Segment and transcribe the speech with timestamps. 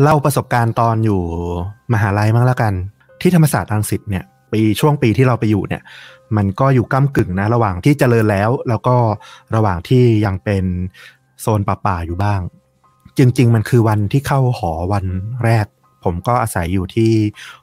[0.00, 1.20] เล่าประสบการณ์ตอนอยู่
[1.92, 2.72] มหาลัยมั้งแล้วกัน
[3.20, 5.82] ที่ธรรมศาสตร์รังสิตเนี่ยปีช่วงปีที่เราไปอยู่เนี่ย
[6.36, 8.96] มันก็อยู่ก้ากึ่งนะ ระหว่างที่เจริญแล้ว แล้วก็
[9.54, 10.64] ระหว่างที่ยังเป็น
[11.40, 12.40] โซนป่าๆอยู่บ้าง
[13.18, 15.06] จริง ๆ มันคือวันที่เข้าหอวัน
[15.44, 15.66] แรก
[16.04, 17.12] ผมก็อาศัยอยู่ที่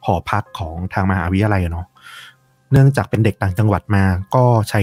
[0.05, 1.88] หอพักของทางมหาวิทยาลัยเนาะ
[2.71, 4.04] เนื่องจากเป็นเด็กต่างจังหวัดมา
[4.35, 4.82] ก็ใช้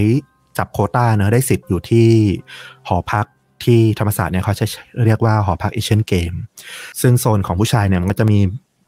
[0.57, 2.09] จับโคต้าเนอะได้สิทธิ์อยู่ที่
[2.87, 3.25] หอพัก
[3.65, 4.65] ที่ธรรมศาสตร์เนี่ยเขาจะ
[5.05, 6.33] เรียกว่าหอพักเอเชียนเกม
[7.01, 8.39] ซึ่งโซนของผู้ชายเนี่ยมันก็จะมี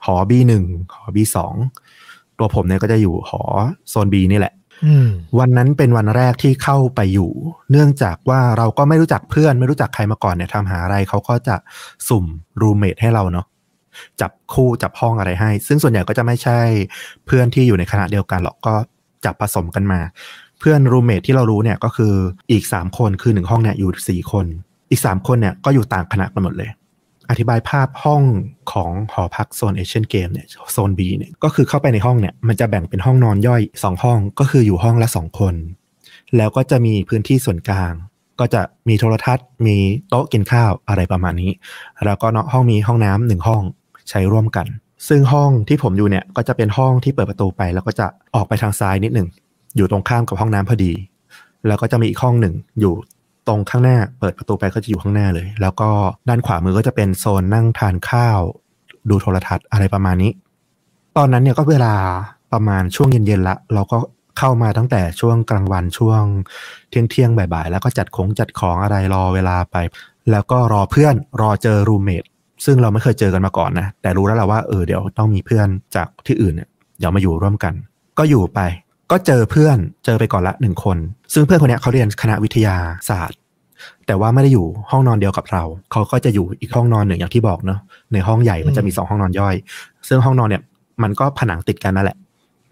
[0.05, 0.51] หอ B1
[0.95, 1.37] หอ B2
[2.39, 3.41] ตัวผมเนี่ยก็จะอยู่หอ
[3.89, 4.53] โซน B นี่แหละ
[5.39, 7.31] วันนั้นเป็นวันแรกที่เข้าไปอยู่
[7.71, 11.55] เนื่องจากว่าเราก็ไม่รู้จักเพื่อน ไม่รู้จักใครมาก่อนเนี่ยทำหาอะไรเขาก็จะ
[12.07, 12.25] สุ่ม
[12.61, 13.45] รูเมทให้เราเนาะ
[14.21, 16.59] จับคู่จับห้องอะไรให้ ซึ่งส่วนใหญ่ก็จะไม่ใช่
[17.25, 18.73] เพื่อนที่อยู่ในคณะเดียวกันหรอกก็
[19.25, 19.99] จับผสมกันมา
[20.59, 22.13] เพื่อนรูเมทที่เรารู้เนี่ยก็คือ
[22.51, 24.45] อีกสามคนคือหนึ่งห้องเนี่ยอยู่สี่คน
[24.89, 26.69] อีกสามคนเนี่ยก็อยู่ต่างคณะกันหมดเลย
[27.29, 28.23] อธิบายภาพห้อง
[28.71, 35.55] ของหอพักโซนเอเชียนเกมเนี่ยโซน B เนี่ยก็คือเข้าไปในห้องเนี่ยมันจะแบ่งเป็นห้องนอนย่อยสองห้องก็คืออยู่ห้องละสองคน
[36.37, 37.93] แล้วก็จะมีพื้นที่ส่วนกลาง
[38.39, 39.77] ก็จะมีโทรทัศน์ มี
[40.09, 41.51] โต๊ะกินข้าวอะไรประมาณนี้
[42.05, 43.61] แล้วก็เนาะห้องมีห้องน้ำหนึ่งห้อง
[44.09, 44.67] ใช้ร่วมกัน
[45.07, 49.27] ซึ่งห้องที่ผมอยู่เนี่ยก็จะเป็นห้องที่เปิดประตูไป แล้วก็จะออกไปทางซ้ายนิดหนึ่ง
[49.75, 50.91] อยู่ตรงข้ามกับห้องน้ำพอดี
[51.67, 52.93] แล้วก็จะมีอีกห้องหนึ่งอยู่
[53.47, 55.89] ตรงข้างหน้า เปิดประตูไปก็จะอยู่ข้างหน้าเลย แล้วก็
[56.29, 58.39] ด้านขวามือก็จะเป็นโซนนั่งทานข้าว
[59.09, 60.31] ดูโทรทัศน์อะไรประมาณนี้
[61.17, 61.93] ตอนนั้นเนี่ยก็เวลา
[62.53, 63.97] ประมาณช่วงเย็นๆละ เราก็
[64.37, 66.23] เข้ามาตั้งแต่ช่วงกลางวันช่วง
[66.89, 69.75] เที่ยงเที่ยงบ่ายๆ แล้วก็จัดของจัดของอะไรรอเวลาไป
[70.31, 72.23] แล้วก็รอเพื่อนรอเจอรูเมท
[72.65, 77.73] ซึ่งเราไม่เคยเจอกันมาก่อนนะ แต่รู้แล้วแหละว่าเออเดี๋ยวต้องมีเพื่อนจากที่อื่นเนี่ยเดี๋ยวมาอยู่ร่วมกัน
[78.17, 78.59] ก็อยู่ไป
[79.11, 80.97] ก็เจอเพื่อนเจอไปก่อนละหนึ่งคน
[81.33, 82.75] ซึ่งเพื่อนคนนี้เขาเรียนคณะวิทยา
[83.09, 83.37] ศาสตร์
[84.07, 87.79] แต่ว่าไม่ได้อยู่ห้องนอนเดียวกับเรา เขาก็จะอยู่อีกห้องนอนหนึ่งอย่างที่บอกเนาะ
[88.13, 89.55] ในห้องใหญ่มันจะมีสองห้องนอนย่อย
[90.07, 90.63] ซึ่งห้องนอนเนี่ย
[91.03, 92.17] มันก็ผนังติดกันนั่นแหละ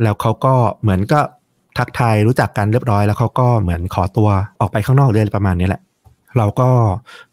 [0.04, 1.20] แล้วเขาก็เหมือนก็
[1.78, 4.30] ทักทายรู้จักกันเรียบร้อย แล้วเขาก็เหมือนขอตัว
[4.60, 5.82] ออกไปข้างนอกเรื่อยประมาณนี้แหละ
[6.38, 6.70] เราก็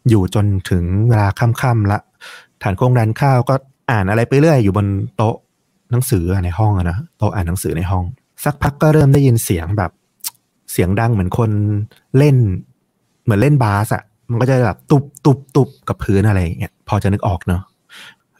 [0.09, 1.99] อยู่จนถึงเวลาค่ำๆละ
[2.63, 3.55] ฐานโครงดานข้าวก็
[3.91, 5.35] อ่านอะไรไปเรื่อยอยู่บนโต๊ะ
[5.91, 8.03] หนังสือในห้องนะโต๊ะอ่านหนังสือในห้อง
[8.45, 9.91] สักพักก็เริ่มได้ยินเสียงแบบ
[10.71, 11.51] เสียงดังเหมือนคน
[12.17, 12.37] เล่น
[13.23, 17.61] เหมือนเล่นบาสอะมันก็จะแบบตุบตุบตุบกับพื้นอะไรอย่างเงี้ยพอจะนึกออกเนาะ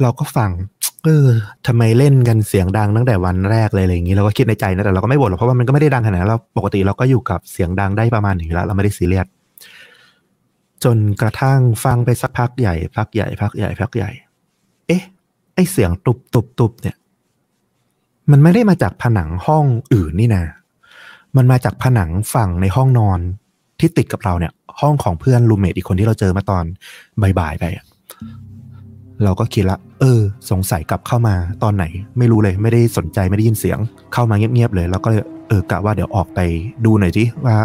[0.02, 0.50] เราก็ฟัง
[1.04, 1.28] เออ
[1.68, 9.28] ทำไมเล่นกันเสียงดังตั้งแต่วันแรกเลยอะไรอย่างนี้เราก็คิดในใจนะแต่เราก็ไม่บ่นหรอกเพราะว่ามันก็ไม่ได้ดังขนาดนั้นเราปกติเราก็อยู่กับเสียงดังได้ประมาณนี้แล้ว เราไม่ได้ซีเรียส
[10.84, 14.10] จนกระทั่งฟังไปสักพักใหญ่ พักใหญ่ พักใหญ่พักใหญ่
[14.88, 15.04] เอ๊ะ
[15.56, 16.96] ไอเสียงตุบตุบตุบเนี่ย
[18.32, 20.44] มันไม่ได้มาจากผนังห้องอื่นนี่นะ
[21.38, 23.20] มันมาจากผนังฝั่งในห้องนอน
[23.80, 26.64] ที่ติดกับเราเนี่ย ห้องของเพื่อนรูเมทอีกคนที่เราเจอมาตอน
[27.40, 27.66] บ่ายๆไป
[29.24, 30.22] เราก็คิดละ เออ
[30.52, 31.86] สงสัยกลับเข้ามาตอนไหน
[32.18, 33.80] ไม่รู้เลยไม่ได้สนใจไม่ได้ยินเสียง
[34.14, 35.10] เข้ามาเงียบๆเลยแล้วก็
[35.48, 36.40] เออกะว่าเดี๋ยวออกไป
[36.86, 37.56] ดูหน่อยสิว่า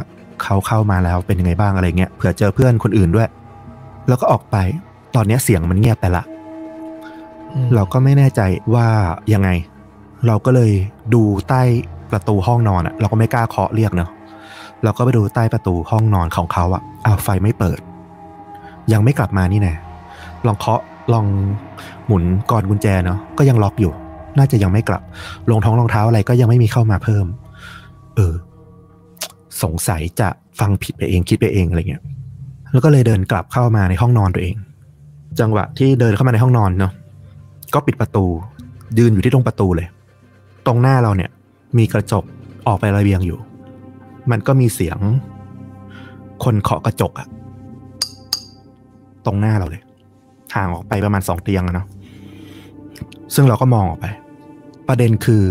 [0.42, 3.28] เขาเข้ามาแล้วเป็นยังไงบ้างอะไรเงี้ยเผื่อเจอเพื่อนคนอื่นด้วย
[4.09, 4.56] แล้วก็ออกไป
[5.15, 6.25] ตอนนี้เสียงมันเงียบไปละ
[7.75, 8.41] เราก็ไม่แน่ใจ
[8.75, 8.87] ว่า
[9.32, 9.48] ยังไง
[10.26, 10.72] เราก็เลย
[11.14, 11.62] ดูใต้
[12.12, 14.10] ประตูห้องนอนอะเราก็ไม่กล้าเคาะเรียกเนาะ
[14.84, 17.81] เราก็ไปดูใต้ประตูห้องนอนของเขาอะอ้าวไฟไม่เปิด
[18.92, 19.75] ยังไม่กลับมานี่แน่
[20.47, 20.80] ลองเคาะ
[21.12, 21.26] ลอง
[22.06, 23.92] หมุนกอนกุญแจเนาะก็ยังล็อกอยู่
[24.38, 25.03] น่าจะยังไม่กลับ
[25.50, 27.26] รองท้องรองเท้าอะไรก็ยังไม่มีเข้ามาเพิ่ม
[28.16, 28.34] เออ
[29.62, 30.28] สงสัยจะ
[30.60, 32.03] ฟังผิดไปเองคิดไปเองอะไรเงี้ย
[32.72, 34.56] แล้วก็เลยเดินกลับเข้ามาในห้องนอนตัวเอง
[35.41, 36.92] จังหวะที่เดินเข้ามาในห้องนอนเนาะ
[37.75, 38.25] ก็ปิดประตู
[38.98, 39.88] ยืนอยู่ที่ตรงประตูเลย
[40.66, 41.31] ตรงหน้าเราเนี่ย
[41.78, 42.25] มีกระจก
[42.66, 43.38] ออกไประเบียงอยู่
[44.31, 44.98] มันก็มีเสียง
[46.44, 47.28] คนเคาะกระจกอะ
[49.26, 49.82] ตรงหน้าเราเลย
[50.54, 51.87] ห่างออกไปประมาณสองเตียงนะเนาะ
[53.34, 54.06] ซึ่งเราก็มองออกไป
[54.89, 55.42] ประเด็นคือ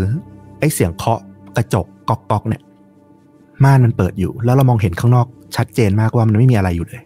[0.58, 1.20] ไอ้เสียงเคาะ
[1.56, 2.62] กระจกก๊อกกเนี่ย
[3.64, 7.02] ม่านมันเปิดอยู่ แล้วเรามองเห็นข้างนอกชัดเจนมากว่ามันไม่มีอะไรอยู่เลย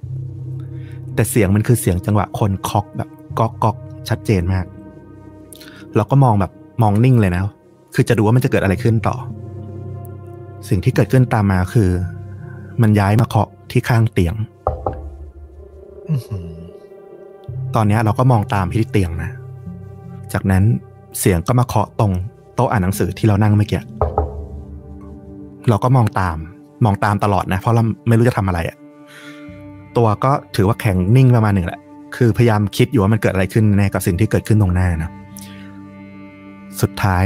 [1.15, 3.09] แต่เสียงมันคือเสียงจังหวะคนเคาะแบบ
[3.39, 3.77] ก๊อกก๊อก
[4.09, 4.65] ชัดเจนมาก
[5.97, 6.53] เราก็มองแบบ
[6.83, 7.43] มองนิ่งเลยนะ
[7.95, 9.17] คือจะดูว่ามันจะเกิดอะไรขึ้นต่อ
[10.69, 11.91] สิ่งที่เกิดขึ้นตามมาคือ
[12.83, 14.35] มันย้ายมาเคาะที่ข้างเตียง
[17.75, 19.31] ตอนนี้เราก็มองตามที่เตียงนะ
[20.33, 20.65] จากนั้น
[21.19, 22.13] เสียงก็มาเคาะตรง
[22.55, 23.83] โต๊ะอ่านหนังสือที่เรานั่งเมื่อกี้
[25.69, 26.39] เราก็มองตาม
[26.85, 28.77] มองตามตลอดนะ เพราะเราไม่รู้จะทำอะไรอะ
[29.97, 31.81] ตัวก็ถือว่าแข็งนิ่งประมาณหนึ่งแหละ
[32.17, 35.11] คือพยายามคิดอยู่ว่ามันเกิดอะไรขึ้นแน่กับสิ่งที่เกิดขึ้นตรงหน้านะ
[36.81, 37.25] สุดท้าย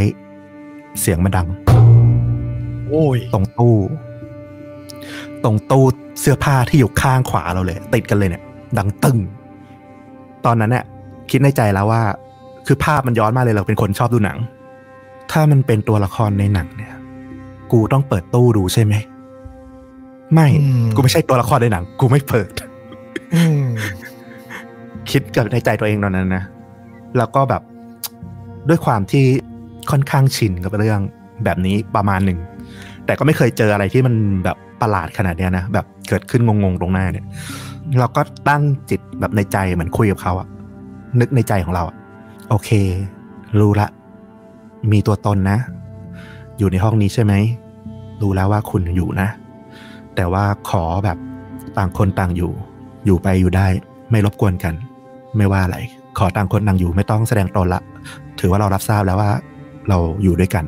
[1.01, 1.49] เสียงมันดัง
[2.89, 3.77] โอ้ยตรงตู้
[5.45, 5.85] ตรงตู้
[6.21, 8.43] เสื้อผ้าที่อยู่ข้างขวาเราเลย ติดกันเลยเนี่ย
[8.79, 9.19] ดังตึง
[10.45, 10.85] ตอนนั้นเนี่ย
[11.31, 12.03] คิดในใจแล้วว่า
[12.67, 14.39] คือภาพมันย้อนมาเลยเราเป็นคนชอบดูหนัง
[15.31, 16.93] ถ้ามันเป็นตัวละครในหนังเนี่ย
[17.73, 18.95] กูต้องเปิดตู้ดูใช่ไหม
[20.35, 22.51] ไม่อืมกูไม่ใช่ตัวละครในหนัง กูไม่เปิด
[23.35, 23.67] อืม
[25.11, 26.45] คิดกับในใจตัวเองตอนนั้นนะ
[27.17, 27.63] แล้วก็แบบ
[28.69, 29.25] ด้วยความที่
[29.91, 31.01] ค่อนข้างชินกับเรื่อง
[31.45, 32.39] แบบนี้ประมาณหนึ่ง
[33.07, 34.15] แต่ก็ไม่เคยเจออะไรที่มัน
[34.45, 37.25] แบบประหลาดขนาดเนี้ยนะแบบเกิดขึ้นงงๆตรงหน้าเนี่ย
[37.99, 40.49] เราก็ตั้งจิตแบบในใจเหมือนคุยกับเขาอะ
[41.21, 41.97] นึกในใจของเราอะ
[42.49, 42.71] โอเค
[43.61, 43.89] รู้ละ
[44.93, 45.59] มีตัวตนนะ
[46.59, 47.35] อยู่ในห้องนี้ใช่ไหม
[48.23, 49.29] รู้แล้วว่าคุณอยู่นะ
[50.15, 51.19] แต่ว่าขอแบบ
[51.79, 52.53] ต่างคนต่างอยู่
[53.07, 53.67] อยู่ไปอยู่ได้
[54.11, 54.75] ไม่รบกวนกัน
[55.37, 55.79] ไม่ว่าอะไร
[56.19, 57.83] ขอต่างคนต่างอยู่ไม่ต้องแสดงตนละ
[58.41, 59.31] ถือว่าเรารับทราบแล้วว่า
[59.89, 60.65] เราอยู่ด้วยกัน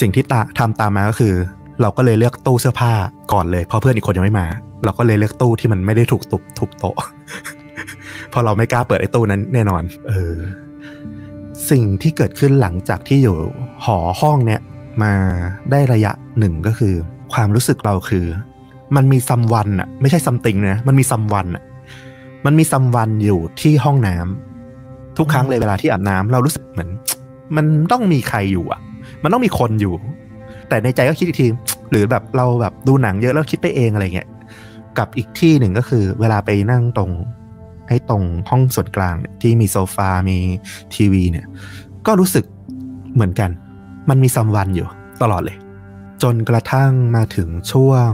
[0.00, 1.34] สิ่งที่ตาทำตามมาก็คือ
[1.80, 2.92] เราก็เลยเลือกตู้เสื้อผ้า
[3.32, 4.46] ก่อนเลยเพราะเพื่อนอีกคนยังไม่มา
[4.84, 6.96] เราก็เลยเลือกตู้ที่มันไม่ได้ถูกตุบทุบโตะ
[8.30, 10.34] เพราะเราไม่กล้าเปิดไอ้ตู้นั้นแน่นอน เออ
[11.70, 13.36] สิ่งที่เกิดขึ้นหลังจากที่อยู่
[13.84, 14.60] หอห้องเนี่ย
[15.02, 15.12] มา
[15.70, 16.94] ได้ระยะหนึ่งก็คือ
[17.32, 18.26] ความรู้สึกเราคือ
[18.96, 21.64] มันมีซัมวันอะไม่ใช่ซัมติงนะมันมีซัมวันอะ
[22.46, 26.90] มันมีซัมวันอยู่ที่ห้องน้ำทุกครั้งเลยเวลาที่อาบน้ำเรารู้สึกเหมือน
[27.56, 28.80] มันต้องมีใครอยู่อะ
[29.22, 29.94] มันต้องมีคนอยู่
[30.68, 31.48] แต่ในใจก็คิดอีกที
[31.90, 34.28] หรือแบบเราแบบดูหนังเยอะแล้วคิดไปเองอะไรเงี้ย
[34.98, 37.10] กับอีกที่หนึ่งก็คือ เวลาไปนั่งตรง
[37.88, 40.38] ไอ้ตรงห้องส่วนกลางที่มีโซฟา มี
[40.94, 41.46] ทีวีเนี่ย
[42.06, 42.44] ก็รู้สึก
[43.14, 43.50] เหมือนกัน
[44.08, 44.88] มันมีซัมวันอยู่
[45.22, 45.56] ตลอดเลย
[46.22, 48.10] จนกระทั่งมาถึงช่วง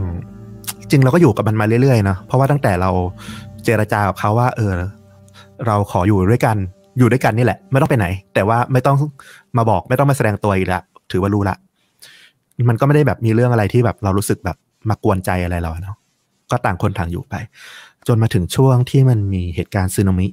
[0.89, 2.91] จริงเราก็อยู่กับมันมาเรื่อยๆเนาะเพราะว่าตั้งแต่เรา
[3.63, 4.73] เจรจากับเขาว่า เออ
[5.65, 6.57] เราขออยู่ด้วยกัน
[6.97, 8.95] อยู่ด้วยกันนี่แหละ ไม่ต้องไปไหน แต่ว่าไม่ต้อง
[9.57, 11.55] มาบอกไม่ต้องมาแสดงตัวอีกล้วถือว่ารู้ละ
[12.69, 14.57] มันก็ไม่ได้แบบมีเรื่องอะไรที่แบบเรารู้สึกแบบ
[14.89, 15.97] มากวนใจอะไรเราเนาะ
[16.51, 17.35] ก็ต่างคนต่างอยู่ไป
[18.07, 20.27] จนมาถึงช่วงที่มันมีเหตุการณ์สึนามิ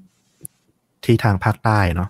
[1.04, 2.08] ที่ทางภาคใต้เนาะ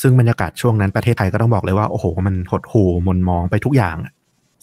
[0.00, 3.96] ซึ่งบรรยากาศช่วงนั้นประเทศไทยก็ต้องบอกเลยว่าโอ้โห มันหดหู่มนมองไปทุกอย่าง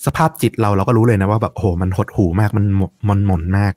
[0.06, 3.74] สภาพจิตเราเราก็รู้เลยนะว่าแบบโอ้โหมันหดหู่มากมันมมันหม่นมาก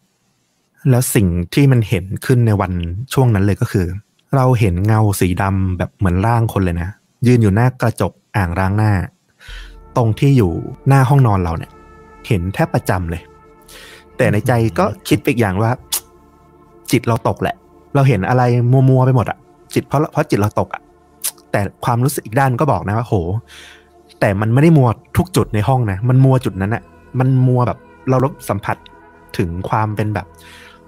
[0.90, 2.72] แล้วสิ่งที่มันเห็นขึ้นในวัน
[3.14, 3.87] ช่วงนั้นเลยก็คือ
[4.34, 6.90] เราเห็นเงาสีดำแบบเหมือนร่างคนเลยนะ
[7.26, 8.93] ยืนอยู่หน้ากระจกอ่างล้างหน้า
[9.96, 10.52] ตรงที่อยู่
[10.88, 11.70] หน้าห้องนอนเราเนี่ย
[12.26, 13.23] เห็นแทบประจำเลย
[14.17, 15.70] แต่ในใจก็คิดไปอีกอย่างว่า
[16.93, 17.56] จิตเราตกแหละ
[17.94, 18.43] เราเห็นอะไร
[18.73, 19.38] มัวๆไปหมดอะ
[19.75, 20.82] จิตเพราะเพราะจิตเราตกอะ
[21.52, 23.14] แต่ความรู้สึกอีกด้านก็บอกนะว่าโห
[24.20, 26.82] แต่มันไม่ได้มัวทุกจุดในห้องนะ มันมัวจุดนั้นอะ
[27.19, 28.76] มันมัวแบบเราลบสัมผัส
[29.38, 30.26] ถึงความเป็นแบบ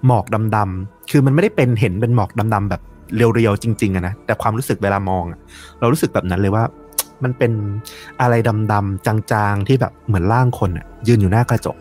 [0.06, 0.25] หมอก
[0.56, 2.82] ดำๆคือมันไม่ได้เป็นเห็นเป็นหมอกดำๆแบบ
[3.14, 5.38] เรียวๆจริงๆอะนะแต่ความรู้สึกเวลามองอะ
[5.81, 6.64] เรารู้สึกแบบนั้นเลยว่า
[7.25, 7.52] มันเป็น
[8.20, 8.34] อะไร
[8.72, 11.76] ดำๆจางๆที่แบบเหมือนร่างคนอะยืนอยู่หน้ากระจก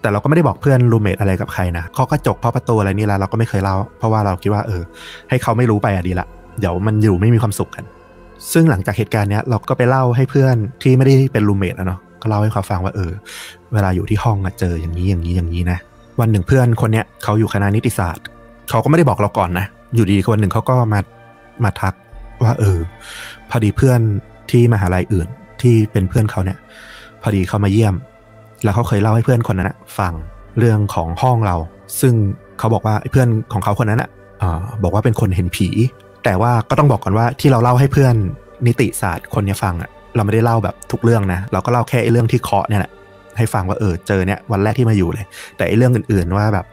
[0.00, 4.82] แต่เราก็ไม่ได้บอกเพื่อนรูเมทอะไรกับใครนะเคากระจกเคาะประตูอะไรนี่แล้วเราก็ไม่เคยเล่าเพราะว่าเราคิดว่าเออ
[5.28, 6.26] ให้เขาไม่รู้ไปอะดีละ
[6.60, 7.84] เดี๋ยวมันอยู่ไม่มีความสุขกัน
[8.52, 13.12] ซึ่งหลังจากเหตุการณ์เนี้ยเราก็ไปเล่าให้เพื่อนที่ไม่ได้เป็นรูเมทอะเนาะก็เล่าให้เขาฟังว่าเออ
[13.72, 15.78] เวลาอยู่ที่ห้องอะเจออย่างนี้อย่างนี้อย่างนี้นะ
[16.20, 18.24] วันหนึ่งเพื่อนคนเนี้ยเขาอยู่คณะนิติศาสตร์
[18.70, 21.00] เขาก็ไม่ได้บอกเราก่อนนะ อยู่ดีคนหนึ่งเขาก็มา
[21.64, 21.94] มาทัก
[22.42, 22.78] ว่า เออ
[23.50, 24.00] พอดีเพื่อน
[24.50, 25.28] ที่มหาลัยอื่น
[25.62, 26.58] ที่เป็นเพื่อนเขาเนี่ย
[27.22, 27.94] พอดีเขามาเยี่ยม
[28.64, 30.12] แล้วเขาเคยเล่าให้เพื่อนคนนั้นฟัง
[30.58, 31.56] เรื่องของห้องเรา
[32.00, 32.14] ซึ่ง
[32.58, 34.10] เขาบอกว่าเพื่อนของเขาคนนั้นอะ
[34.82, 35.68] บอกว่าเป็นคนเห็นผี
[36.24, 38.14] แต่ว่าก็ต้องบอกก่อนว่าที่เราเล่าให้เพื่อน
[38.66, 42.92] นิติศาสตร์คนนี้ฟังอะเราไม่ได้เล่าแบบทุกเรื่องนะ เราก็เล่าแค่ไอ้เรื่องที่เคาะเนี่ยแหละ
[43.36, 46.66] ให้ฟังว่าเออเจอเนี่ยวันแรกที่มาอยู่เลย แต่ไอ้เรื่องอื่นๆว่าแบบ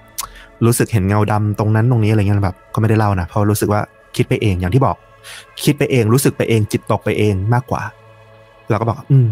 [0.65, 3.81] รู้สึกเห็นเงาดำตรงนั้นตรงนี้อะไรเงี้ยแบบก็ไม่ได้เล่านะเพราะรู้สึกว่า
[4.15, 4.95] คิดไปเองอย่างที่บอก
[5.63, 7.81] คิดไปเองรู้สึกไปเองจิตตกไปเองมากกว่า
[8.69, 9.27] เราก็บอก อืม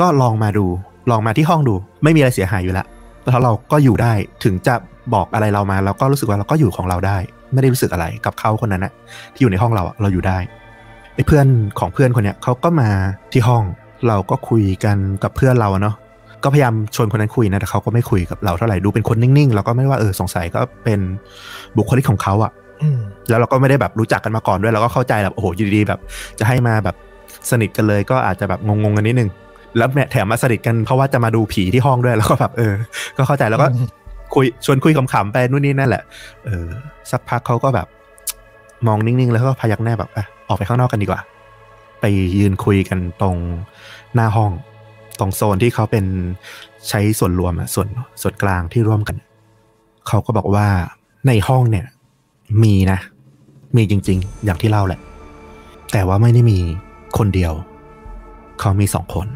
[0.00, 0.66] ก็ลองมาดู
[1.10, 2.86] ลองมาที่ห้องดู ไม่มีอะไรเสียหายอยู่แล้ว
[3.22, 4.12] แล้วเราก็อยู่ได้
[4.44, 4.74] ถึงจะ
[5.14, 7.18] บอกอะไรเรามาเราก็รู้สึกว่าเราก็อยู่ของเราได้
[7.52, 8.92] ไม่ได้รู้สึกอะไรกับเขาคนนั้นนะ
[9.34, 10.38] ที่อยู่ในห้องเราอะเราอยู่ได้
[11.14, 11.46] ไอ้เพื่อน
[11.78, 12.88] ของเพื่อนคนเนี้ยเขาก็มา
[13.32, 13.62] ที่ห้อง
[14.08, 15.94] เราก็คุยกันกับเพื่อนเราเนาะ
[16.46, 21.00] ก็พยายามชวนคนนั้นคุยนะแต่เขาก็ไม่คุยกับเราเท่าไหร่ดูเป็นคนนิ่งๆเราก็ไม่ว่าเออสงสัยก็เป็น
[21.76, 22.98] บุคลิกของเขาอะอืม
[23.28, 26.00] แล้วเราก็ไม่ได้แบบรู้จักกันมาก่อนด้วยเราก็เข้าใจแบบโอ้โหอยู่ดีๆแบบ
[26.38, 26.96] จะให้มาแบบ
[27.50, 29.30] สนิทกันเลยก็อาจจะแบบงงๆกันนิดนึง
[29.76, 32.72] แล้วแถมมาสนิทกันเพราะว่าจะมาดูผีที่ห้องด้วยแล้วก็แบบเออ
[33.16, 33.66] ก็เข้าใจแล้วก็
[34.34, 36.02] คุยชวนคุยขำๆไปนู่นนี่นั่นแหละ
[36.46, 36.66] เออ
[37.10, 37.86] สักพักเขาก็แบบ
[38.86, 41.20] มองนิ่งๆ แล้วก็พยักหน้าแบบอะออกไปข้างนอกกันดีกว่า
[42.00, 42.04] ไป
[42.38, 43.36] ยืนคุยกันตรง
[44.14, 44.50] หน้าห้อง
[45.20, 46.04] ตรงโซนที่เขาเป็น
[46.88, 47.88] ใช้ส่วนรวมอะส่วน
[48.22, 49.16] ส่วนกลางที่ร่วมกัน
[50.08, 50.66] เขาก็บอกว่า
[51.26, 51.86] ในห้องเนี่ย
[52.62, 52.98] มีนะ
[53.76, 55.00] มีจริง ๆ อย่างที่เล่าแหละ
[55.92, 56.58] แต่ว่าไม่ได้มี
[57.18, 57.52] คนเดียว
[58.60, 59.26] เขามีสองคน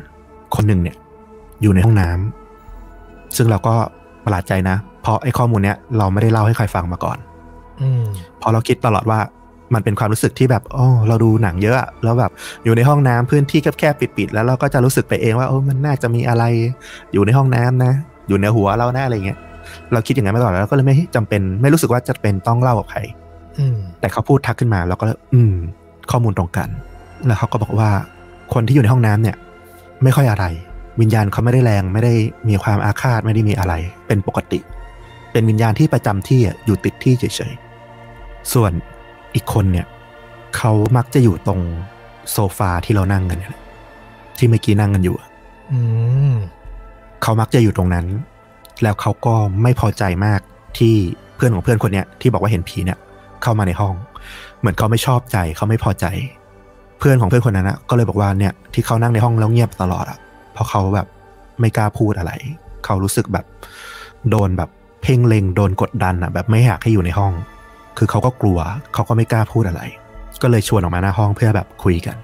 [0.55, 0.97] คนหนึ่งเนี่ย
[1.63, 3.75] อยู่ในห้องน้ำซึ่งเราก็
[4.25, 7.19] ประหลาดใจนะ เพราะไอ้ข้อมูลเนี้ยเราไม่ได้เล่าให้ใครฟังมาก่อน
[7.81, 8.05] อืม
[8.39, 9.19] เพราะเราคิดตลอดว่า
[9.75, 12.31] มันเป็นความรู้สึกที่แบบอ๋อเราดูหนังเยอะอะแล้วแบบ
[12.65, 16.45] อยู่ในห้องน้ำพื้นที่แคบๆปิดๆแล้วเราก็จะรู้สึกไปเองว่าโอ้มันน่าจะมีอะไร
[17.13, 17.93] อยู่ในห้องน้ำนะ
[18.29, 19.39] อยู่ในหัวเราแน่อะไรเงี้ย
[19.93, 23.01] เราคิดอย่างนั้นมาตลอดแล้วก็เลยไม่จำเป็น ไม่รู้สึกว่าจะเป็นต้องเล่ากับใคร
[23.59, 25.55] อืมแต่เขาพูดทักขึ้นมาแล้วก็อืม
[26.11, 26.69] ข้อมูลตรงกัน
[27.27, 27.91] แล้วเขาก็บอกว่า
[28.55, 29.37] คนที่อยู่ในห้องน้ำเนี่ย
[30.03, 30.45] ไม่ค่อยอะไร
[31.01, 32.15] วิญญาณเขาไม่ได้แรง ไม่ได้
[32.49, 33.75] มีความอาฆาตไม่ได้มีอะไร
[34.07, 34.61] เป็นปกติ
[35.33, 38.73] เป็นวิญญาณที่ประจำที่อะอยู่ติดที่เฉยๆส่วน
[39.35, 39.87] อีกคนเนี่ย
[40.57, 41.61] เขามักจะอยู่ตรง
[42.33, 43.63] โซฟาที่เรานั่งกันเนี่ยแหละ
[44.39, 45.29] ที่เมื่อกี้นั่งกันอยู่อะ
[45.73, 45.81] อื
[46.33, 46.35] ม
[47.23, 48.07] เขามักจะอยู่ตรงนั้น
[48.83, 50.41] แล้วเขาก็ไม่พอใจมาก
[50.79, 50.95] ที่
[51.37, 52.99] เพื่อนของเพื่อนคนเนี้ยที่บอกว่าเห็นผีเนี่ย
[53.43, 53.95] เข้ามาในห้อง
[54.61, 56.07] เหมือนเขาไม่ชอบใจเขาไม่พอใจ
[56.99, 60.19] เพื่อนของเพื่อนคนนั้นนะก็เลยบอกว่าเนี่ยที่เขานั่งในห้องแล้วเงียบตลอดอะ
[60.53, 61.07] เพราะเขาแบบ
[61.61, 62.33] ไม่กล้าพูดอะไร
[62.85, 63.45] เขารู้สึกแบบ
[64.31, 64.71] โดนแบบ
[65.03, 67.33] เพ่งเล็งโดนกดดันอะแบบไม่อยากให้อยู่ในห้อง
[68.03, 68.59] คือเขาก็กลัว
[68.95, 69.83] เขาก็ไม่กล้าพูดอะไร
[70.43, 72.17] ก็เลยชวนออกมาหน้าห้องเพื่อแบบคุยกัน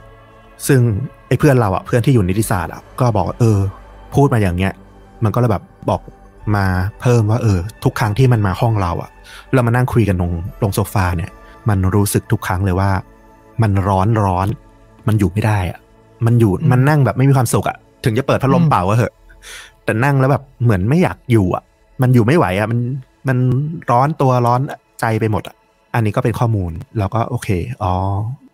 [0.66, 0.80] ซึ่ง
[1.28, 3.58] ไอ้เพื่อนเราอะเพื่อนที่อยู่นิติศาสตร์อะก็บอกว่าเออ
[4.14, 4.72] พูดมาอย่างเงี้ย
[5.24, 6.00] มันก็เลยแบบบอก
[6.56, 6.66] มา
[7.00, 9.10] เพิ่มว่า เออ ทุกครั้งที่มันมาห้องเราอะ
[9.54, 11.30] เรามานั่งคุยกันตรงตรงโซฟาเนี่ย
[11.68, 12.90] มันรู้สึกทุกครั้งเลยว่า
[13.62, 14.48] มันร้อนร้อน
[15.08, 15.78] มันอยู่ไม่ได้อะ
[16.26, 19.14] มันอยู่อืมมันนั่งแบบไม่มีความสุขอะถึงจะเปิดพัดลมอืมเป่าก็เหอะ
[19.84, 21.62] แต่นั่งแล้วแบบเหมือนไม่อยากอยู่อะ
[22.02, 22.78] มันอยู่ไม่ไหวอะมัน
[23.28, 23.38] มัน
[23.90, 24.60] ร้อนตัวร้อน
[25.00, 25.56] ใจไปหมดอะ
[25.96, 27.48] อันนี้ก็เป็นข้อมูลแล้วก็โอเค
[27.82, 27.92] อ๋อ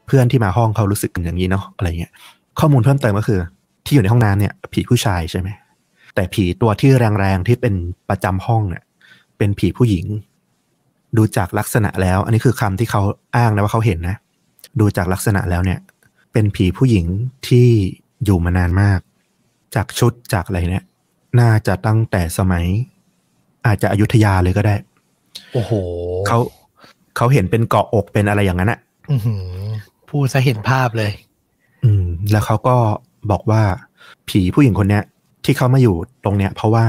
[0.07, 2.13] เพื่อนที่มาห้องเขารู้สึกอย่างนี้เนาะอะไรเงี้ย
[2.61, 3.41] ข้อมูลเพิ่มเติมก็คือ
[3.87, 5.49] ที่อยู่ในห้องน้ำเนี่ย ผีผู้ชายใช่ไหม
[6.15, 7.75] แต่ผีตัวที่แรงๆที่เป็น
[8.09, 8.83] ประจำห้องเนี่ย
[9.39, 10.07] เป็นผีผู้หญิง
[11.17, 13.03] ดูจากลักษณะแล้ว อันนี้คือคำที่เขา
[13.37, 14.17] อ้างนะว่าเขาเห็นนะ
[14.81, 15.79] ดูจากลักษณะแล้วเนี่ย
[16.33, 17.07] เป็นผีผู้หญิง
[17.49, 17.69] ที่
[18.25, 19.01] อยู่มานานมาก
[19.75, 20.85] จากชุดจากอะไรเนี่ย
[21.41, 22.65] น่าจะตั้งแต่สมัย
[23.67, 24.75] อาจจะอยุธยาเลยก็ได้
[25.53, 25.73] โอ้โห
[26.29, 26.39] เขา
[27.17, 28.79] เขาเห็นเป็นเกาะอกเป็นอะไรอย่างนั้นอะ
[29.11, 29.45] อื้อหือ
[30.09, 31.13] พูดซะเห็นภาพเลย
[31.85, 32.77] อืม แล้วเขาก็
[33.31, 33.63] บอกว่า
[34.29, 35.05] ผีผู้หญิงคนเนี้ย
[35.45, 36.85] ที่เขามาอยู่ตรงเนี้ย เพราะว่า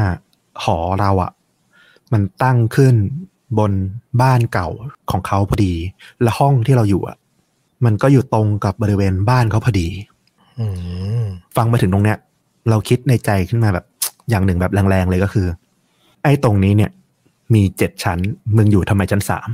[0.63, 1.31] หอเราอะ
[2.13, 2.95] มันตั้งขึ้น
[3.59, 3.71] บน
[4.21, 4.67] บ้านเก่า
[5.11, 5.73] ของเขาพอดี
[6.21, 7.17] และห้องที่เราอยู่อะ
[7.85, 9.87] มันก็อยู่ตรงกับบริเวณบ้านเขาพอดี
[10.59, 10.65] อื
[11.21, 11.23] ม
[11.55, 12.17] ฟังมาถึงตรงเนี้ย
[12.69, 13.85] เราคิดในใจขึ้นมาแบบ
[14.29, 15.47] อย่างหนึ่งแบบแรงๆเลยก็คือ
[16.23, 16.91] ไอ้ตรงนี้เนี่ย
[17.53, 18.19] มีเจ็ดชั้น
[18.57, 19.49] มึงอยู่ทำไมชั้นสาม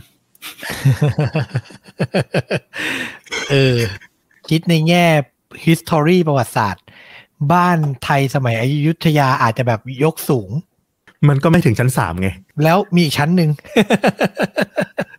[3.52, 3.78] เออ
[4.50, 5.06] คิดในแง่
[5.66, 6.84] history ประวัติศาสตร์
[7.54, 10.52] บ้านไทยสมัยอยุธยาอาจจะแบบยกสูง
[11.30, 12.30] มันก็ไม่ถึงชั้นสามไง
[12.64, 13.50] แล้วมีอีกชั้นหนึ่ง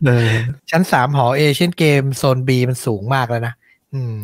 [0.05, 0.29] เออ
[0.71, 3.53] ชั้นสามหอเอเชียนเกมโซนบีมันสูงมากแล้วนะ
[3.93, 4.15] อืม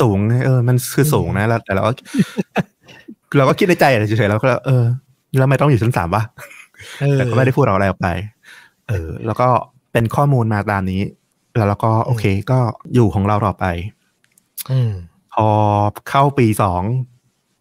[0.00, 1.92] สูงไงเออ มันคือสูงนะแล้วแต่เราก็
[3.36, 4.84] เราก็คิดในใจอะเฉยๆแล้วก็เออ
[5.30, 6.22] แล้วทำไม่ต้องอยู่ชั้นสามวะ
[7.00, 8.08] เออแต่ก็ไม่ได้พูดอะไรออกไป
[8.88, 9.48] เออ แล้วก็
[9.92, 11.02] เป็นข้อมูลมาตามนี้
[11.56, 12.58] แล้วเราก็โอเคก็
[12.94, 13.64] อยู่ของเราต่อไป
[14.70, 14.92] อืม
[15.34, 15.48] พอ
[16.08, 16.82] เข้าปีสอง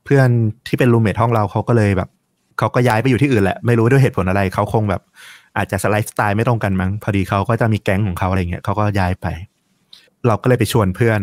[0.06, 0.30] เพื่อน
[0.68, 2.10] ที่เป็นรูมเมทห้องเราเขาก็เลยแบบ
[2.58, 5.02] เขาก็ย้ายไปอยู่ที่อื่นแหละ ไม่รู้ด้วยเหตุผลอะไรเขาคงแบบ
[5.58, 9.28] อาจจะสไลฟ์สไตล์ไม่ตรงกันมั้งพอดีเขาก็จะมีแก๊งของเขาอะไรเงี้ยเขาก็ย้ายไป
[10.28, 11.20] เราก็เลยไปชวนเพื่อน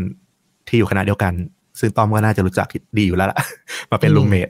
[0.68, 1.32] ที่อยู่คณะเดียวกัน
[1.80, 3.38] ซึ่งต้อมก็น่าจะรู้จักดีอยู่แล้วล่ะ
[3.90, 4.48] มาเป็นอืมรูมเมท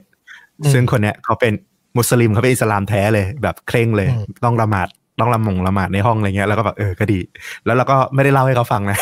[0.59, 1.53] อืมซึ่งคนเนี้ยเขาเป็น
[1.97, 4.87] มุสลิมเขาเป็นอิสลามแท้เลย แบบเคร่งเลยอืมต้องละหมาด
[5.19, 7.19] ต้องละหมงละหมาดในห้องอะไรเงี้ยแล้วก็แบบเออก็ดี
[7.65, 8.97] แล้วเราก็ไม่ได้เล่าให้เขาฟังนะ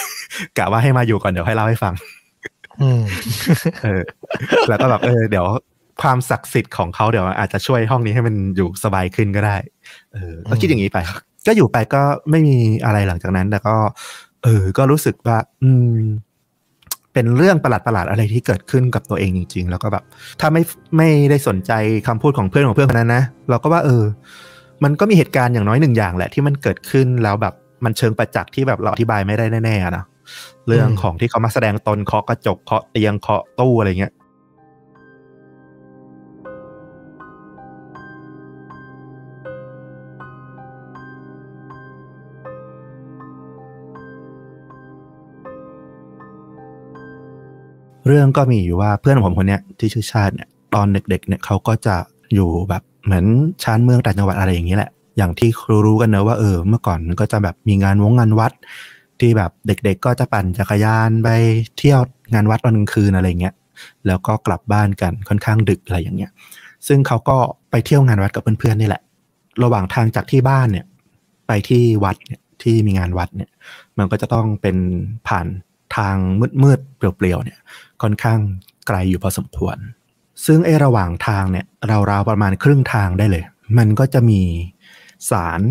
[0.58, 1.94] กะว่าให้มาอยู่ก่อนเดี๋ยวให้เล่าให้ฟัง
[2.82, 3.04] อืม
[3.84, 4.02] เออ
[4.70, 5.46] แล้วก็แบบเออเดี๋ยว
[6.02, 9.56] ความศักดิ์สิทธิ์ของเขาเดี๋ยวอาจจะช่วยห้องนี้ให้มันอยู่สบายขึ้นก็ได้
[10.14, 10.98] เออก็คิดอย่างนี้ไป
[11.48, 13.76] ก็อยู่ไปก็ไม่มีอะไรหลังจากนั้นแต่ก็
[14.44, 16.00] เออ ก็รู้สึกว่า อืม
[17.14, 20.04] เป็นเรื่องประหลาดประหลาดๆอะไรที่เกิดขึ้นกับตัวเองจริง ๆ แล้วก็แบบ
[20.40, 20.62] ถ้าไม่
[20.98, 21.72] ไม่ได้สนใจ
[22.08, 24.04] คำพูดของเพื่อนของเพื่อนคนนั้นนะเราก็ว่า เออ
[24.84, 27.54] มันก็มีเหตุการณ์อย่างน้อยหนึ่งอย่างแหละที่มันเกิดขึ้นแล้วแบบ
[27.86, 30.04] มันเชิงประจักษ์ที่แบบเราอธิบายไม่ได้แน่ๆนะ
[30.68, 34.14] เรื่องของที่เขามาแสดงตนเคาะกระจกเคาะเตียงเคาะตู้อะไรเงี้ย
[48.08, 51.96] เรื่องก็มีอยู่ว่าเพื่อนผมคนเนี้ยที่ชื่อชาติเนี่ยตอนเด็กๆเนี่ยเขาก็จะ
[52.34, 53.26] อยู่แบบ เหมือน
[53.64, 55.50] ชานเมืองต่างจังหวัดอะไรอย่างนี้แหละ อย่างที่
[55.86, 58.52] รู้กันเนอะว่าเออเมื่อก่อนมันก็จะแบบมีงานวงงานวัด
[59.20, 61.30] ที่แบบเด็กๆ ก็จะปั่นจักรยานไป
[61.78, 62.02] เที่ยว
[62.34, 63.56] งานวัดตอนกลางคืนอะไรเงี้ย
[64.08, 66.32] แล้วก็กลับบ้านกันค่อนข้างดึกอะไรอย่างเงี้ย
[66.88, 67.38] ซึ่งเขาก็
[67.72, 69.02] ไปเที่ยวงานวัดกับเพื่อนๆนี่แหละ
[69.64, 70.86] ระหว่างทางจากที่บ้านเนี่ย
[71.48, 73.50] ไปที่วัดเนี่ยที่มีงานวัดเนี่ย
[73.98, 74.78] มันก็จะต้องเป็น
[75.28, 75.48] ผ่าน
[75.98, 76.16] ทาง
[76.64, 77.60] มืดๆเปลี่ยวๆเนี่ย
[78.02, 78.40] ค่อนข้าง
[78.88, 79.78] ไกลอยู่พอสมควร
[80.46, 81.66] ซึ่งไอระหว่างทางเนี่ย
[82.12, 83.44] ราวๆประมาณครึ่งทางได้เลย
[83.78, 84.42] มันก็จะมี
[85.32, 85.62] สาร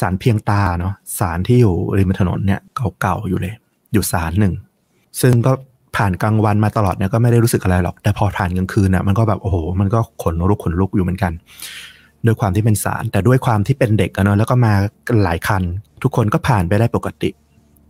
[0.00, 2.60] สารเพียงตาเนาะสารที่อยู่ริมถนนเนี่ย
[3.00, 3.54] เก่าๆอยู่เลย
[3.92, 4.54] อยู่ศาลหนึ่ง
[5.20, 5.52] ซึ่งก็
[5.96, 11.32] ผ่านกลางวันมาตลอดเนี่ยก็ไม่ได้รู้สึกอะไรหรอก แต่พอผ่านกลางคืนน่ะมันก็แบบโอ้โห มันก็ขนลุกขนลุกอยู่เหมือนกัน
[12.26, 14.72] ด้วยความที่เป็นศาลแต่ด้วยความที่เป็นเด็กเนาะแล้วก็มา
[15.24, 15.62] หลายคัน
[16.02, 17.30] ทุกคนก็ผ่านไปได้ปกติ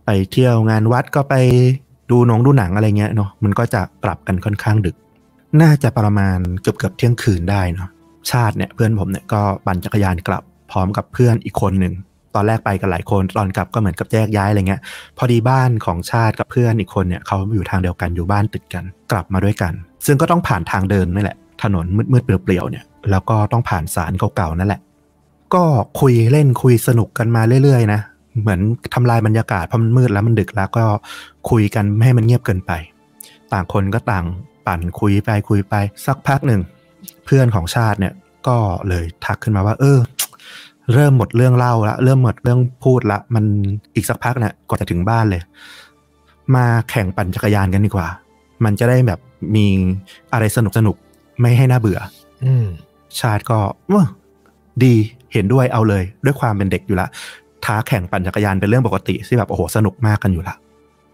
[0.05, 1.35] ไปเที่ยวงานวัดก็ไป
[2.11, 4.95] ดูหนงดูหนังอะไรเงี้ยเนาะมันก็จะกลับกันค่อนข้างดึก
[5.61, 7.89] น่าจะประมาณเกือบเกือบเที่ยงคืนได้เนาะ
[8.31, 11.93] ชาติเนี่ยเพื่อนผมเนี่ยก็ปั่นจักรยานกลับพร้อมกับเพื่อนอีกคนหนึ่ง
[12.35, 14.81] ตอนแรกไปกันหลายคนตอนกลับก็เหมือนกับแยกย้ายอะไรเงี้ย
[15.17, 19.73] พอดีบ้านของชาติกับเพื่อนอีกคนเนี่ยเขาอยู่ทางเดียวกันอยู่บ้านติดกัน กลับมาด้วยกัน
[20.05, 24.81] ซึ่งก็ต้องผ่านทางเดินนี่แหละ ถนนมืดๆเปลี่ยวๆเนี่ยแล้วก็ต้องผ่านสารเก่าๆนั่นแหละ
[25.53, 25.63] ก็
[25.99, 28.01] คุยเล่นคุยสนุกกันมาเรื่อยๆนะ
[28.41, 28.59] เหมือน
[28.93, 30.85] ทำลายบรรยากาศเพราะมันมืดแล้วมันดึกแล้วก็
[31.49, 32.71] คุยกันไม่ให้มันเงียบเกินไป
[33.53, 34.25] ต่างคนก็ต่าง
[34.67, 36.61] ปั่นคุยไปคุยไปสักพักหนึ่ง
[37.25, 38.13] เพื่อนของชาติเนี่ย
[38.47, 38.57] ก็
[38.89, 39.99] เลยทักขึ้นมาว่า เออ
[40.93, 43.45] เริ่มหมดเรื่องเล่าละเริ่มหมดเรื่องพูดละ มัน
[43.95, 45.41] อีกสักพักเนี่ยก่อนจะถึงบ้านเลย
[46.55, 48.07] มาแข่งปั่นจักรยานกันดีกว่า
[48.63, 49.19] มันจะได้แบบ
[49.55, 49.65] มี
[50.33, 51.99] อะไรสนุกสนุกๆไม่ให้น่าเบื่อ
[52.45, 52.65] อืม
[53.19, 54.05] ชาติก็เออ
[54.83, 54.93] ดี
[55.33, 57.07] เห็นด้วยเอาเลย ด้วยความเป็นเด็กอยู่ละ
[57.65, 60.55] ท้าแข่งปั่นจักรยานเป็นเรื่องปกติที่แบบโอ้โหสนุกมากกันอยู่ละ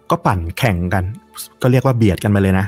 [0.09, 1.03] ก็ปั่นแข่งกัน
[1.61, 2.65] ก็เรียกว่าเบียดกันมาเลยนะ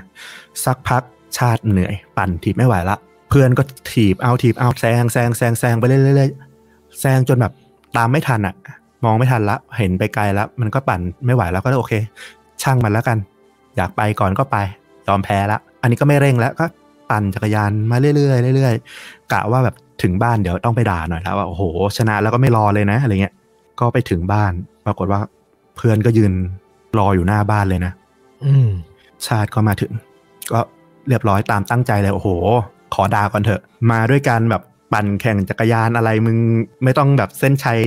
[0.66, 1.04] สักพัก
[1.38, 2.98] ชาติเหนื่อย ปั่นทีบไม่ไหวละ
[3.30, 7.54] เพื่อนก็ถีบเอาถีบเอาแซงแซงแซงแซงไปเรื่อยๆแซงจนแบบ
[7.98, 8.56] ตามไม่ทันอะ
[9.04, 11.94] มองไม่ทันละ เห็นไปไกลแล้วมันก็ปั่นไม่ไหวแล้วก็เลยโอเค
[12.64, 13.18] ช่างมันแล้วกัน
[13.78, 14.58] อยากไปก่อนก็ไป
[15.08, 16.66] ยอมแพ้ละอันนี้ก็ไม่เร่งแล้วก็
[17.10, 21.64] ปั่นจักรยานมาเรื่อยๆเรื่อยๆกะว่าแบบถึงบ้านเดี๋ยวต้องไปด่าหน่อยแล้วว่าโอ้โห
[21.98, 23.34] ชนะแล้วก็ไม่รอเลยนะอะไรเงี้ย
[23.80, 24.52] ก็ไปถึงบ้าน
[24.86, 25.22] ปรากฏว่า
[25.78, 26.34] เพื่อนก็ยืน
[26.98, 27.92] รออยู่หน้าบ้านเลยนะ
[28.46, 28.70] อืม
[29.28, 29.92] ชาติก็มาถึง
[30.54, 30.60] ก็
[31.08, 32.30] เรียบร้อยตามตั้งใจเลยโอ้โห
[32.94, 33.62] ขอด่าก่อนเถอะ
[33.92, 36.38] มาด้วยกันแบบปั่นแข่งจักรยานอะไรมึง
[36.84, 37.79] ไม่ต้องแบบเส้นชัย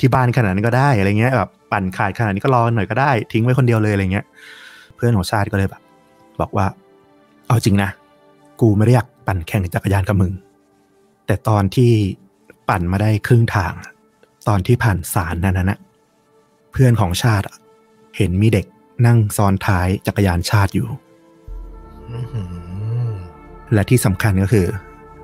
[0.00, 4.24] ที่บ้านขนาดนั้นก็ได้อะไรเงี้ยแบบปั่นขาดขนาดนี้ก็รอหน่อยก็ได้ ทิ้งไว้คนเดียวเลยอะไรเงี้ย
[4.96, 5.82] เพื่อนของชาติก็เลยแบบ
[6.40, 6.66] บอกว่า
[7.48, 7.90] เอาจริงนะ
[8.60, 10.32] กูไม่ได้อยากปั่นแข่งจักรยานกับมึง
[11.26, 11.90] แต่ตอนที่
[12.68, 13.72] ปั่นมาได้ครึ่งทาง
[14.48, 15.78] ตอนที่ผ่านศาลนั้นนะ
[16.72, 17.44] เพื่อนของชาติ
[18.16, 18.66] เห็นมีเด็ก
[19.06, 20.86] นั่งซ้อนท้ายจักรยานชาติอยู่
[23.74, 24.66] และที่สำคัญก็คือ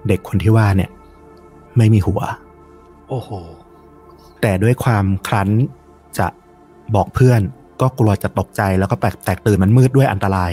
[0.09, 0.91] เด็กคนที่ว่าเนี่ย
[1.77, 2.21] ไม่มีหัว
[3.09, 3.31] โอ้โห
[4.41, 5.49] แต่ด้วยความครั้น
[6.19, 6.27] จะ
[6.95, 7.41] บอกเพื่อน
[7.81, 10.53] ก็กลัวจะตกใจแล้วก็แปลกแตกตื่นมันมืดด้วยอันตราย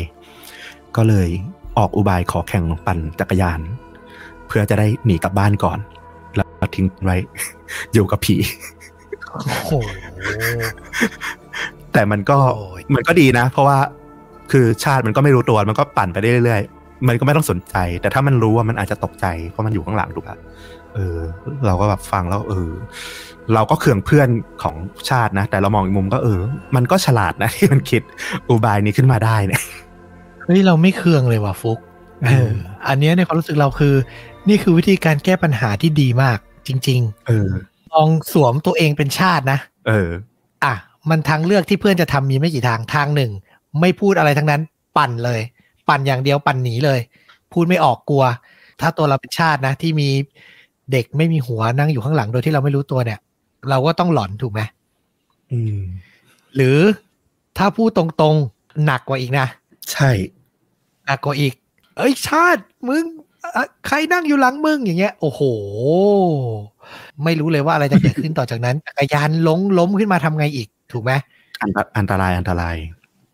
[0.95, 1.29] ก็เลย
[1.77, 3.60] ออกอุบายขอแข่งปั่นจักรยาน
[4.47, 5.79] เพื่อจะได้หนีกลับบ้านก่อน
[6.36, 7.17] แล้วทิ้งไว้
[7.93, 8.36] อยู่กับผี
[9.31, 9.71] โอ้โห
[11.93, 13.77] แต่มันก็โอ้ยมันก็ดีนะ เพราะว่า
[14.51, 20.38] คือชาติมันก็ไม่รู้ตัวมันก็ปั่นไปได้เรื่อยๆ มันก็ไม่ต้องสนใจ แต่ถ้ามันรู้ว่ามันอาจจะตกใจเพราะมันอยู่ข้างหลังถูกปะ
[20.96, 21.18] เออ
[21.65, 22.70] เราก็แบบฟังแล้ว เออ
[23.54, 24.30] เราก็เคืองเพื่อน
[24.63, 24.76] ของ
[25.10, 26.39] ชาตินะ แต่เรามองอีกมุมก็เออ
[26.76, 28.02] มันก็ฉลาดนะที่มันคิด
[28.50, 29.62] อุบายนี้ขึ้นมาได้เนี่ย
[30.44, 31.80] เฮ้ยเราไม่เคืองเลยว่ะฟุก
[32.28, 32.52] เออ
[32.88, 33.94] อันเนี้ยในความรู้สึกเราคือ
[34.50, 36.38] นี่คือวิธีการแก้ปัญหาที่ดีมาก
[36.68, 40.10] จริงเออๆลองสวมตัวเองเป็นชาตินะเออ
[40.63, 40.74] อะ
[41.10, 43.32] มันทางเลือกที่เพื่อนจะทำมีไม่กี่ทางทางหนึ่ง
[43.82, 44.62] ไม่พูดอะไรทั้งนั้น
[44.98, 45.41] ปั่นเลย
[45.89, 47.00] ปั่นอย่างเดียวปั่นหนีเลย
[47.52, 48.24] พูดไม่ออกกลัว
[48.82, 50.10] ถ้าตัวเราเป็นชาตินะ ที่มี
[50.91, 53.19] เด็กไม่มีหัวนั่งอยู่ข้างหลังโดยที่เราไม่รู้ตัวเนี่ย
[53.69, 54.62] เราก็ต้องหลอนถูกไหม
[55.52, 55.80] อืม
[56.56, 56.80] หรือ
[57.58, 59.48] ถ้าพูดตรงๆหนักกว่าอีกนะ
[59.91, 60.10] ใช่
[61.06, 61.54] หนักกว่าอีก
[61.98, 63.04] เอ้ยชาติมึง
[63.56, 65.41] อะใครนั่งอยู่หลังมึงอย่างเงี้ย โอ้โห
[67.24, 71.12] ไม่รู้เลยว่าอะไรจะเกิดขึ้นต่อจากนั้นจักรยานล้มล้มขึ้นมาทำไงอีก ถูกไหม
[71.62, 72.76] อันตอันตรายอันตราย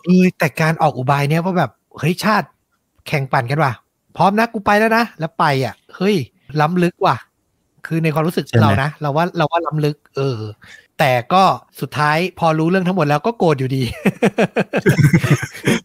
[0.05, 2.47] เออแต่การออกอุบายเนี้ยว่าแบบ เฮ้ยชาติ
[3.07, 3.73] แข่งปั่นกันว่ะ
[4.17, 6.15] พร้อมนะกูไปแล้วนะ แล้วไปอะ เฮ้ย
[6.61, 7.15] ล้ำลึกว่ะ
[7.85, 10.39] คือในความรู้สึกใช่ไหมเรานะ เราว่าเราว่าล้ำลึก เออ
[10.99, 11.43] แต่ก็
[11.81, 13.83] สุดท้ายพอรู้เรื่องทั้งหมดแล้วก็โกรธอยู่ดี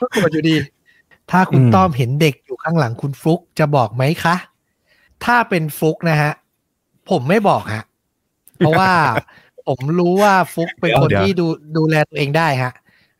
[0.00, 0.56] ก็โกรธอยู่ดี
[1.30, 4.36] ถ้าคุณอืมต้อมเห็นเด็กอยู่ข้างหลังคุณฟลุกจะบอกไหมคะ
[5.24, 6.32] ถ้าเป็นฟลุกนะฮะ
[7.10, 7.84] ผมไม่บอกฮะ
[8.58, 8.90] เพราะว่า
[9.68, 12.72] ผมรู้ว่าฟลุกเป็นคนเดี๋ยวที่ดูดูแลตัวเองได้ฮะ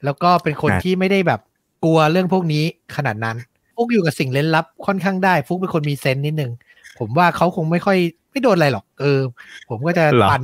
[0.05, 1.41] แล้วก็เป็นคนฮะที่ไม่ได้แบบ
[1.87, 2.65] กลัวเรื่องพวกนี้
[2.97, 3.37] ขนาดนั้น
[3.77, 6.53] ฟุกอยู่กับสิ่งเล่นลับค่อนข้างได้ ฟุกเป็นคนมีเซนส์นิดนึง
[6.99, 7.99] ผมว่าเขาคงไม่ค่อย
[8.31, 9.21] ไม่โดนอะไรหรอก เออ
[9.69, 10.43] ผมก็จะเหรอปั่น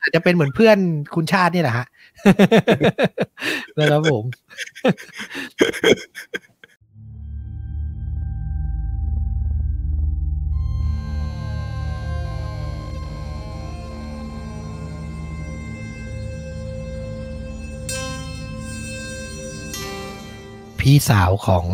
[0.00, 0.78] อาจจะเป็นเหมือนเพื่อน
[1.14, 1.86] คุณชาตินี่แหละฮะ
[3.78, 4.24] นะครับผม
[20.80, 21.64] พี่สาวของ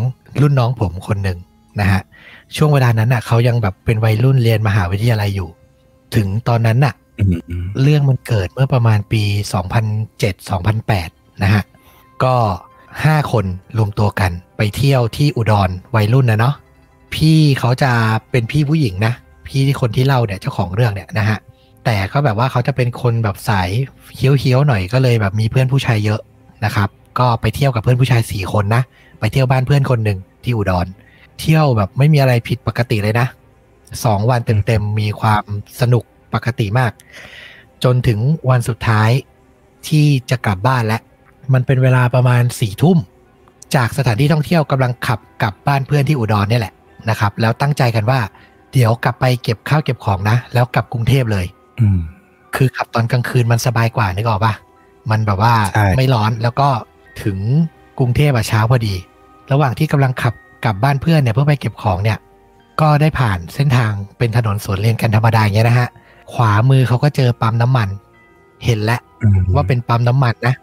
[0.40, 1.38] รุ่นน้องผมคนหนึ่ง
[1.80, 2.02] นะฮะ
[2.56, 5.48] ช่วงเวลานั้นน่ะเขายังแบบเป็นวัยรุ่นเรียนมหาวิทยาลัยอยู่
[6.16, 9.22] ถึงตอนนั้นน่ะอืมอืมเรื่องมันเกิดเมื่อประมาณปี
[10.72, 11.62] 2007-2008 นะฮะ
[12.24, 12.34] ก็
[13.04, 13.44] ห้าคน
[13.78, 16.54] รวมตัวกันไปเที่ยวที่อุดรวัยรุ่นนะเนาะ
[17.14, 17.92] พี่เขาจะ
[18.30, 19.12] เป็นพี่ผู้หญิงนะ
[19.48, 21.38] พี่ที่คนที่เล่าเนี่ยเจ้าของเรื่องเนี่ยนะฮะ
[21.84, 23.68] แต่ก็แบบว่าเขาจะเป็นคนแบบสาย
[24.16, 26.20] เฮี้ยวๆหน่อยก็เลยแบบมีเพื่อนผู้ชายเยอะ
[26.64, 28.82] นะครับ ก็ไปเที่ยวกับเพื่อนผู้ชายสี่คนนะ
[29.20, 30.86] ไปเที่ยวบ้านเพื่อนคนหนึ่งที่อุดร
[31.40, 33.26] เที่ยวแบบไม่มีอะไรผิดปกติเลยนะ
[34.04, 35.44] สองวันเต็มๆมีความ
[35.80, 36.92] สนุกปกติมาก
[37.84, 38.18] จนถึง
[38.50, 39.10] วันสุดท้าย
[39.88, 41.00] ที่จะกลับบ้านแล้ว
[41.54, 42.98] มันเป็นเวลาประมาณสี่ทุ่ม
[43.74, 46.74] จากสถานที่ท่องเที่ยวกำลังขับกลับบ้านเพื่อนที่อุดรเนี่ยแหละ
[47.10, 48.20] นะครับ แล้วตั้งใจกันว่า
[48.72, 51.46] เดี๋ยวกลับไปเก็บข้าวเก็บของนะ แล้วกลับกรุงเทพเลย
[51.80, 51.98] อืม
[52.56, 54.54] คือขับตอนกลางคืนมันสบายกว่านึกออกปะ
[55.10, 56.68] มันแบบว่าใช่ไม่ร้อนแล้วก็
[57.22, 57.38] ถึง
[57.98, 58.94] กรุงเทพอะเช้าพอดี
[59.52, 62.18] ระหว่างที่กำลังขับกลับบ้านเพื่อนเนี่ยเพื่อไปเก็บของเนี่ย
[62.80, 65.88] ก็ได้ผ่านเส้นทางเป็นถนนสวนเลนกันธรรมดาอย่างเงี้ยนะฮะ
[66.32, 67.88] ขวามือเขาก็เจอปั๊มน้ำมัน
[68.64, 70.54] เห็นแล้วอืมว่าเป็นปั๊มน้ำมันนะ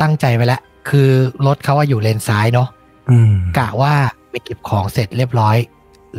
[0.00, 1.08] ตั้งใจไว้แล้วคือ
[1.46, 2.68] รถเขาว่าอยู่เลนซ้ายเนาะ
[3.10, 3.94] อืมกะว่า
[4.30, 5.56] ไปเก็บของเสร็จเรียบร้อย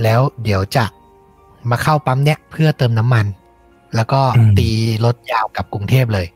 [0.03, 0.85] แล้วเดี๋ยวจะ
[1.69, 3.25] มาเข้าปั๊มเนี้ยเพื่อเติมน้ำมัน
[3.95, 4.21] แล้วก็
[4.59, 4.69] ตี
[5.05, 6.27] รถยาวกลับกรุงเทพเลย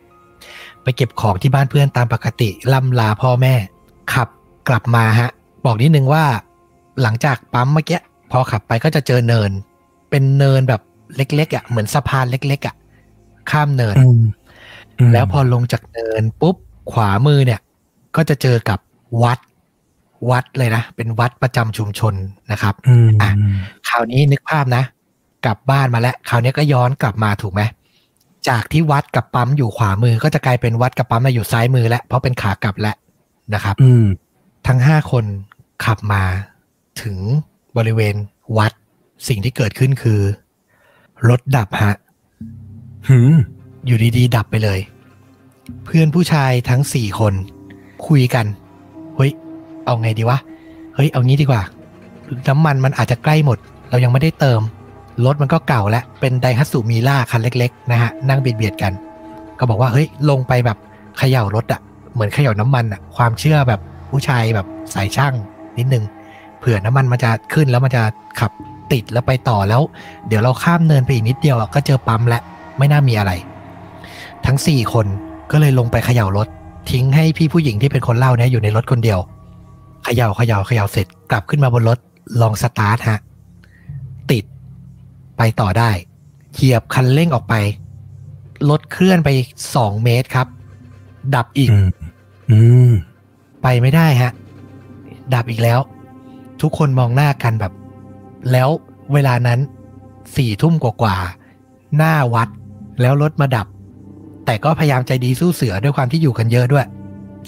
[0.83, 3.53] ไปเก็บของที่บ้านเพื่อนตามปกติล่ำลาพ่อแม่
[4.13, 4.27] ขับ
[4.69, 5.29] กลับมาฮะ
[5.65, 6.25] บอกนิดนึงว่า
[7.01, 7.99] หลังจากปั๊มเมื่อกี้
[8.31, 9.51] พอขับไปก็จะเจอเนิน
[10.09, 10.81] เป็นเนินแบบ
[11.15, 12.75] เล็กๆอะเหมือนสะพานเล็ก ๆอะ
[13.51, 14.21] ข้ามเนินอืม
[15.07, 16.55] มแล้วพอลงจากเนินปุ๊บ
[16.91, 17.59] ขวามือเนี่ย
[18.15, 18.79] ก็จะเจอกับ
[19.23, 19.39] วัด
[20.31, 22.13] วัดเลยนะ เป็นวัดประจำชุมชน
[22.51, 23.31] นะครับอืมอะ
[23.89, 24.83] คราวนี้นึกภาพนะ
[25.45, 27.61] กลับบ้านมาแล้ว คราวนี้ก็ย้อนกลับมาถูกไหม
[28.49, 32.95] จากที่วัดกับปั๊มอยู่ขวามือ ก็จะกลายเป็นวัดกับปั๊มมาอยู่ซ้ายมือแล้วเพราะเป็นขากลับแล้ว
[33.53, 34.05] นะครับ อืม
[34.67, 35.25] ทั้งห้าคน
[35.85, 36.23] ขับมา
[37.01, 37.17] ถึง
[37.77, 38.15] บริเวณ
[38.57, 38.71] วัด
[39.27, 40.21] สิ่งที่เกิดขึ้นคือ
[41.29, 41.93] รถดับฮะ
[43.09, 43.33] หืม
[43.85, 44.79] อยู่ดีๆ ดับไปเลย
[45.85, 47.33] เพื่อนผู้ชายทั้งสี่คน
[48.07, 48.45] คุยกัน
[49.15, 49.31] เฮ้ย
[49.85, 50.37] เอาไงดีวะ
[50.95, 51.61] เฮ้ย เอางี้ดีกว่า
[52.47, 53.57] น้ำมันมันอาจจะใกล้หมด
[53.89, 54.61] เรายังไม่ได้เติม
[55.25, 58.93] รถมันก็เก่าแล้ว เป็นไดฮัตสุมีล่าคันเล็ก ๆ นะฮะ นั่งเบียดๆกัน
[59.59, 60.77] ก็บอกว่าเฮ้ยลงไปแบบ
[61.17, 61.81] เขย่ารถอะ
[62.13, 65.33] เหมือนเขย่าน้ำมันอะความเชื่อแบบผู้ชายแบบสายช่าง
[65.77, 66.03] นิดนึง
[66.59, 68.03] เผื่อน้ำมันมันจะขึ้นแล้วมันจะ
[68.39, 68.51] ขับ
[68.91, 69.81] ติดแล้วไปต่อแล้ว
[70.27, 72.41] เดี๋ยวเราข้ามเนินไปอีกนิดเดียวอะก็เจอปั๊มแล้ว
[72.77, 73.31] ไม่น่ามีอะไร
[74.45, 75.05] ทั้งสี่คน
[75.51, 76.47] ก็เลยลงไปเขย่ารถ
[76.91, 79.19] ทิ้งให้พี่ผู้หญิงที่เป็นคนเล่าเนี่ยอยู่ในรถคนเดียว
[80.03, 81.97] เขย่าเขย่าเขย่าเสร็จกลับขึ้นมาบนรถ
[82.41, 83.19] ลองสตาร์ทฮะ
[85.43, 85.91] ไปต่อได้
[86.53, 87.53] เหยียบคันเร่งออกไป
[88.69, 89.29] รถเคลื่อนไป
[89.75, 90.47] สองเมตรครับ
[91.35, 91.89] ดับอีกอืม
[92.51, 92.91] อืม
[93.63, 94.31] ไปไม่ได้ฮะ
[95.33, 95.79] ดับอีกแล้ว
[96.61, 97.73] ทุกคนมองหน้ากันแบบ
[98.51, 98.69] แล้ว
[99.13, 99.59] เวลานั้น
[100.35, 102.49] สี่ทุ่มกว่าๆหน้าวัด
[103.01, 103.67] แล้วรถมาดับ
[104.45, 106.85] แต่ก็พยายามใจดีสู้เสือด้วยความที่อยู่กันเยอะด้วย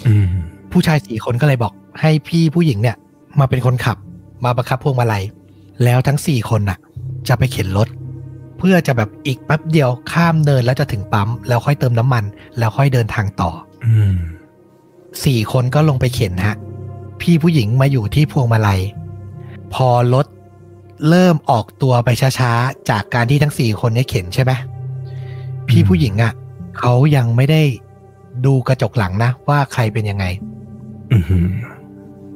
[0.06, 0.26] อืม
[0.72, 2.96] ผู้ชายสี่คนก็เลยบอก ให้พี่ผู้หญิงเนี่ย
[3.40, 3.96] มาเป็นคนขับ
[4.44, 5.24] มาประคับพวงมาลัย
[5.84, 6.78] แล้วทั้งสี่คนน่ะ
[7.28, 7.88] จะไปเข็นรถ
[8.58, 12.24] เพื่อจะแบบอีกแป๊บเดียวข้ามเนินแล้วจะถึงปั๊ม แล้วค่อยเติมน้ำมัน
[12.58, 13.50] แล้วค่อยเดินทางต่อ
[13.86, 14.16] อืม
[15.24, 16.56] สี่คนก็ลงไปเข็นฮะ
[17.20, 18.80] พี่ผู้หญิงมาอยู่ที่พวงมาลัย
[19.74, 20.26] พอรถ
[21.08, 22.08] เริ่มออกตัวไป
[22.38, 24.52] ช้าๆ จากการที่ทั้งสี่คนเนี้เข็นใช่ไหม
[25.68, 26.32] พี่ผู้หญิงอะ่ะ
[26.78, 27.62] เขายังไม่ได้
[28.46, 30.24] ดูกระจกหลังนะ ว่าใครเป็นยังไง
[31.12, 31.46] อืม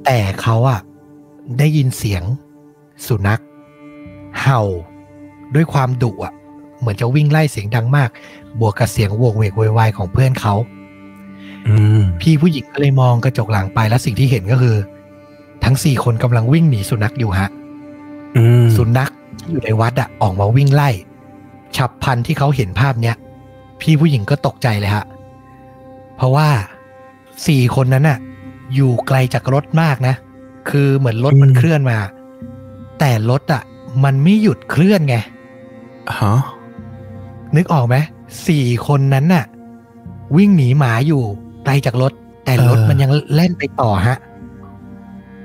[0.04, 0.80] แต่เขาอะ
[1.58, 2.22] ได้ยินเสียง
[3.06, 4.60] สุนัขเห่า
[5.54, 6.32] ด้วยความดุอะ
[6.78, 8.08] เหมือนจะวิ่งไล่เสียงดังมาก
[8.60, 10.54] บวกกับเสียงโวกเวกโวยวายของเพื่อนเขา
[11.68, 14.76] อืมพี่ผู้หญิงก็เลยมองกระจกหลังไปแล้วสิ่งที่เห็นก็คือ
[15.64, 17.48] ทั้งสี่คนกำลังวิ่งหนีสุนัขอยู่ฮะ
[18.36, 20.90] อืมสุนัขที่อยู่ในวัดอะออกมาวิ่งไล่
[21.76, 23.16] ฉับพลันที่เขาเห็นภาพเนี้ย
[23.80, 25.04] พี่ผู้หญิงก็ตกใจเลยฮะ
[26.16, 26.48] เพราะว่า
[27.46, 28.18] สี่คนนั้นน่ะ
[28.74, 30.14] อยู่ไกลจากรถมากนะ
[30.70, 31.98] คือเหมือนรถมันเคลื่อนมา
[32.98, 33.62] แต่รถอะ
[34.04, 35.16] มันไม่หยุดเคลื่อนไง
[36.18, 36.34] ฮะ
[37.56, 37.96] นึกออกไหม
[38.46, 39.44] สี่คนนั้นน่ะ
[40.36, 41.22] วิ่งหนีหมาอยู่
[41.64, 42.12] ไกลจากรถ
[42.44, 44.16] แต่รถเออมันยังแล่นไปต่อฮะ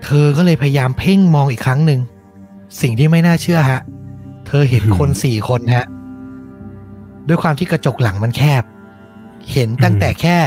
[0.03, 1.99] เธอก็เลยพยายามเพ่งมองอีกครั้งหนึ่ง
[2.81, 3.79] สิ่งที่ไม่น่าเชื่อฮะ
[4.47, 5.85] เธอเห็นคนสี่คนฮะ
[7.27, 8.63] ด้วยความที่กระจกหลังมันแคบ
[9.51, 10.37] เห็นตั้งแต่แค่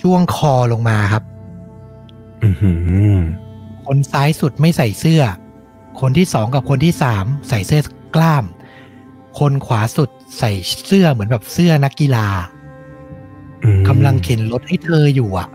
[0.00, 1.22] ช่วงคอลงมาครับ
[2.42, 2.48] อื
[3.18, 3.20] ม
[3.84, 5.22] คนซ้ายสุดไม่ใส่เสื้อ
[6.00, 7.82] คนที่สองกับคนที่สามใส่เสื้อ
[8.16, 8.44] กล้าม
[9.38, 10.50] คนขวาสุดใส่
[10.86, 12.26] เสื้อเหมือนแบบเสื้อนักกีฬา
[13.64, 15.48] อืมกำลังเข็นรถให้เธออยู่อะ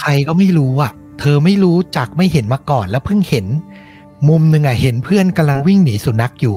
[0.00, 3.46] ใครก็ไม่รู้อะ เธอไม่รู้จักไม่เห็นมาก่อนแล้วเพิ่งเห็น
[4.28, 6.56] มุมหนึ่งอะเห็นเพื่อนกำลังวิ่งหนีสุนัขอยู่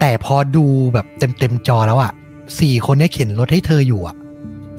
[0.00, 0.64] แต่พอดู
[0.94, 2.12] แบบเต็มเต็มๆจอแล้วอะ
[2.60, 4.16] สี่คนเนี้เข็นรถให้เธออยู่อะ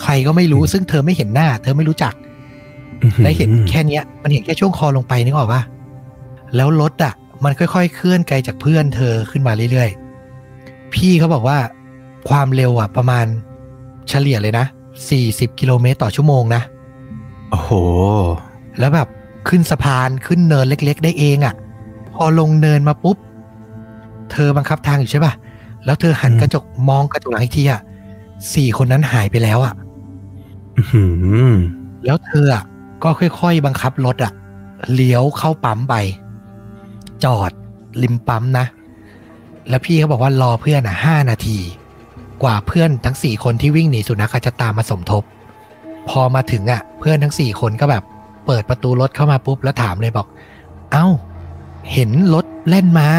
[0.04, 2.14] ใครก็ไม่รู้ซึ่งเธอไม่เห็นหน้า เธอไม่รู้จัก
[3.24, 5.62] และเห็นแค่เนี้ย มันเห็นแค่ช่วงคอลงไปนึกออกปะ
[6.56, 7.14] แล้วรถอะ
[7.44, 11.58] มันค่อยๆ เคลื่อนไกลจากเพื่อนเธอขึ้นมาเรื่อยๆ พี่เขาบอกว่า
[12.30, 13.26] ความเร็วอะ ประมาณ
[14.10, 14.66] เฉลี่ยเลยนะ
[15.12, 16.62] 40กิโลเมตรต่อชั่วโมงนะ
[17.50, 17.72] โอ้โห
[18.80, 19.08] แล้วแบบ
[19.48, 21.54] ขึ้นสะพานขึ้นเนินเล็ก ๆ ได้เองอะ่ะ
[22.14, 23.18] พอลงเนินมาปุ๊บ
[24.32, 25.34] เธอบังคับทางอยู่ใช่ป่ะ
[25.86, 27.82] แล้วเธอหันอืมกระจกมองกระจกหลังอีกทีอะ่ะ
[28.54, 29.74] สี่คนนั้นหายไปแล้วอะ่ะ
[30.78, 31.04] อื้อหื
[31.52, 31.54] อ
[32.06, 32.64] แล้วเธออะ
[33.04, 34.34] ก็ค่อยๆ บังคับรถอะ่ะ
[34.94, 35.96] เลี้ยวเข้าปั๊มไป
[37.24, 37.52] จอด
[38.02, 38.66] ริมปั๊มนะ
[39.70, 41.58] แล้วพี่เขาบอกว่ารอเพื่อนอะห้านาที
[42.44, 45.24] กว่าเพื่อนทั้งสี่คนที่วิ่งหนีสุนัขจะตามมาสมทบ
[46.10, 48.04] พอมาถึงอะ เพื่อนทั้งสี่คนก็แบบ
[48.46, 50.28] เปิดประตูรถเข้ามาปุ๊บแล้วถามเลยบอก
[50.92, 51.08] เอ้า
[51.94, 53.10] เห็นรถเล่นมา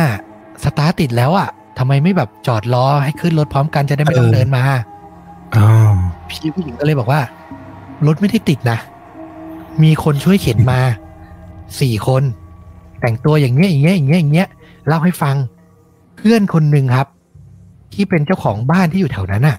[0.64, 4.62] สตาร์ทติดแล้วอะทำไมไม่แบบจอดรอให้ขึ้นรถพร้อมกันจะได้ไม่ต้องเดินมา
[5.56, 5.66] อ๋อ
[6.28, 7.20] พี่ผู้หญิงก็เลยบอกว่า
[8.06, 8.78] รถไม่ได้ติดนะ
[9.82, 10.80] มีคนช่วยเข็นมา
[11.80, 12.22] สี่คน
[13.00, 14.48] แต่งตัวอย่างเงี้ยอย่างเงี้ยอย่างเงี้ยอย่างเงี้ย
[14.86, 15.36] เล่าให้ฟัง
[16.16, 17.06] เพื่อนคนหนึ่งครับ
[17.92, 19.56] ที่เป็นเจ้าของบ้านที่อยู่แถวนั้นน่ะ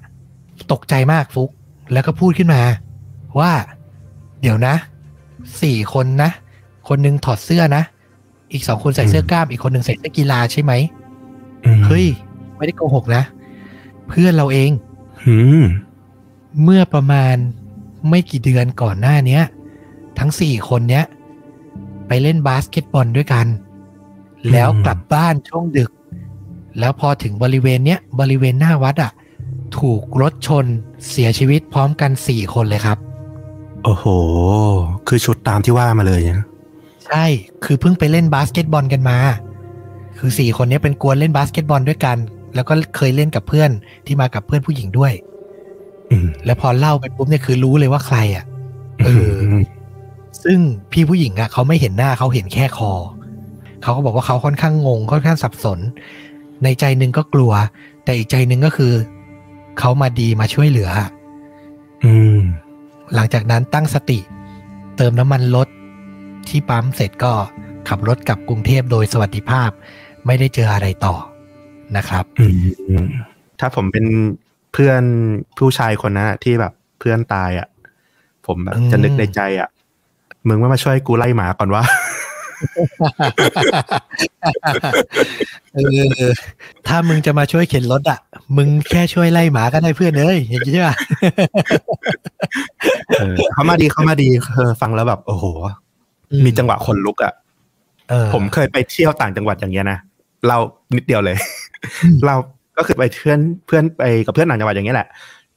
[0.72, 1.50] ตกใจมากฟุก
[1.94, 2.62] แล้วก็พูดขึ้นมา
[3.40, 3.52] ว่า
[4.42, 4.76] เดี๋ยวนะ
[5.62, 6.30] สี่คนนะ
[6.88, 7.84] คนหนึ่งถอดเสื้อนะ
[8.54, 10.74] อีกสองคนใส่เสื้อกล้าม อีกคนหนึ่งใส่เสื้อกีฬาใช่ไหม
[11.66, 12.06] อืมเฮ้ย
[12.56, 13.24] ไม่ได้โกหกนะ
[14.10, 14.72] เพื่อนเราเอง
[15.26, 15.64] อืม
[16.64, 17.36] เมื่อประมาณ
[18.10, 19.44] ไม่กี่เดือนก่อนหน้าเนี้ย
[20.20, 21.06] ทั้งสี่คนเนี้ย
[22.08, 23.48] ไปเล่นบาสเกตบอลด้วยกัน
[24.52, 25.92] แล้วกลับบ้านช่วงดึก
[26.80, 29.12] แล้วพอถึงบริเวณเนี้ยบริเวณหน้าวัดอะ
[29.80, 30.66] ถูกรถชน
[31.10, 32.98] เสียชีวิตพร้อมกันสี่คนเลยครับ
[33.84, 34.06] โอ้โห
[35.08, 36.46] คือชุดตามที่ว่ามาเลยนะ
[37.08, 37.26] ใช่
[37.66, 39.18] คือเพิ่งไปเล่นบาสเกตบอลกันมา
[40.18, 42.18] คือสี่คนเนี้ยเป็นก๊วนเล่นบาสเกตบอลด้วยกัน
[42.56, 43.70] แล้วก็เคยเล่นกับเพื่อน
[44.06, 45.14] ที่มากับเพื่อนผู้หญิงด้วย
[46.12, 48.46] อืมแล้วพอเล่าไปปุ๊บเนี่ยคือรู้เลยว่าใครอะ
[49.06, 49.64] เออม
[50.44, 50.60] ซึ่ง
[50.92, 52.92] พี่ผู้หญิงอะเขาไม่เห็นหน้าเขาเห็นแค่คอ
[53.84, 55.80] เขาก็บอกว่าเขาค่อนข้างงง ค่อนข้างสับสน
[56.64, 57.52] ในใจหนึ่งก็กลัว
[58.04, 58.94] แต่อีกใจหนึ่งก็คือ
[59.80, 60.90] เขามาดีมาช่วยเหลือ
[62.06, 62.40] อืม
[63.16, 64.20] หลังจากนั้นตั้งสติ
[64.98, 65.68] เติมน้ำมันรถ
[66.48, 67.34] ที่ปั๊มเสร็จก็
[67.90, 69.70] ขับรถกลับกรุงเทพโดยสวัสดิภาพ
[70.26, 71.16] ไม่ได้เจออะไรต่อ
[71.98, 72.48] นะครับอื
[73.04, 73.06] ม
[73.60, 74.06] ถ้าผมเป็น
[74.74, 75.04] เพื่อน
[75.58, 77.68] ผู้ชายคนนั้นอะที่แบบเพื่อนตายอะ
[78.48, 79.70] ผมแบบอืมจะนึกในใจอะ
[80.48, 81.84] มึงไม่มาช่วยกูไล่หมาก่อนวะ
[85.74, 85.78] เอ
[86.28, 86.32] อ
[86.88, 88.20] ถ้ามึงจะมาช่วยเข็นรถอะ
[88.58, 90.96] มึงแค่ช่วยไล่หมาก็ได้เพื่อนเอ้ยอย่างนี้ใช่ป่ะ
[93.20, 95.46] เออเขามาดีเขามาดีเออฟังแล้วแบบ โอ้โห
[96.46, 97.34] มีจังหวะคนลุกอะ
[98.10, 99.98] เออผมเคยไปเที่ยวต่างจังหวัดอย่างเงี้ยนะ
[100.48, 100.58] เรา
[100.96, 101.38] นิดเดียวเลย
[102.26, 102.36] เรา
[102.78, 105.08] ก็คือไปเพื่อนเพื่อนไปกับเพื่อนต่างจังหวัดอย่างเงี้ยแหละ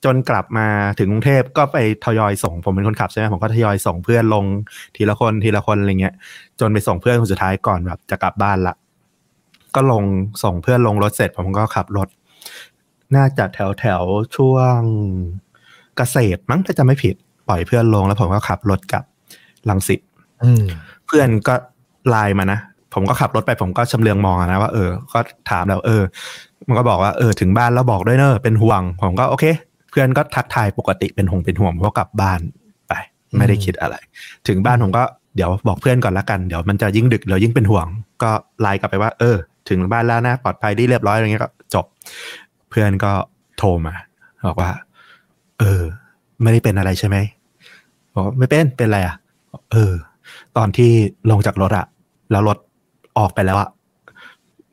[0.05, 0.67] จนกลับมา
[0.99, 4.45] ถึงกรุงเทพก็ไปทยอยส่งผมเป็นคนขับใช่ไหมผมก็ทยอยส่งเพื่อนลง
[4.97, 6.15] ทีละคนทีละคนอะไรเงี้ย
[6.61, 8.75] จนไปส่งเพื่อนคนสุดท้ายก่อนแบบจะกลับบ้านละ
[9.75, 10.05] ก็ลง
[10.43, 12.09] ส่งเพื่อนลงรถเสร็จ ผมก็ขับรถ
[13.17, 14.79] น่าจะแถวแถวๆช่วง
[15.97, 17.15] เกษตรมั้งถ้าจะไม่ผิด
[17.49, 19.05] ปล่อยเพื่อนลงแล้วผมก็ขับรถกลับ
[19.69, 20.01] ลังสิต
[20.45, 20.65] อืม
[21.07, 21.55] เพื่อนก็
[22.09, 22.59] ไลน์มานะ
[22.95, 25.19] ผมก็ขับรถไปผมก็ชำเลืองมองอะนะว่าเออ ก็
[25.51, 26.03] ถามแล้ว เออ
[26.69, 29.45] มันก็บอกว่าเออถึงบ้านแล้วบอกด้วยเนอะเป็นห่วง ผมก็โอเค
[29.90, 32.40] เพื่อนก็ทักทายปกติเป็นห่วงเป็นห่วงเพราะกลับบ้าน
[32.88, 32.92] ไป
[33.38, 33.96] ไม่ได้คิดอะไร
[34.48, 35.05] ถึงบ้านผมก็
[35.37, 37.87] เดี๋ยวบอกเพื่อนก่อนละกันเดี๋ยวมันจะยิ่งดึกเดี๋ยวยิ่งเป็นห่วง
[38.22, 39.37] ก็ไลน์กลับไปว่า เออ
[39.68, 41.85] ถึงบ้านแล้วนะปลอดภัยดีเรียบร้อยอะไรเงี้ยก็จบ
[42.70, 43.12] เพื่อนก็
[43.59, 43.94] โทรมา
[44.48, 44.70] บอกว่า
[45.59, 45.83] เออ
[46.42, 47.16] ไม่ได้เป็นอะไรใช่ไหม
[48.14, 49.16] บอกว่าไม่เป็นเป็นอะไรอะ
[49.72, 49.92] เออ
[50.57, 50.90] ตอนที่
[51.31, 51.87] ลงจากรถอะ
[52.31, 52.59] แล้วรถ
[53.18, 53.68] ออกไปแล้วอะ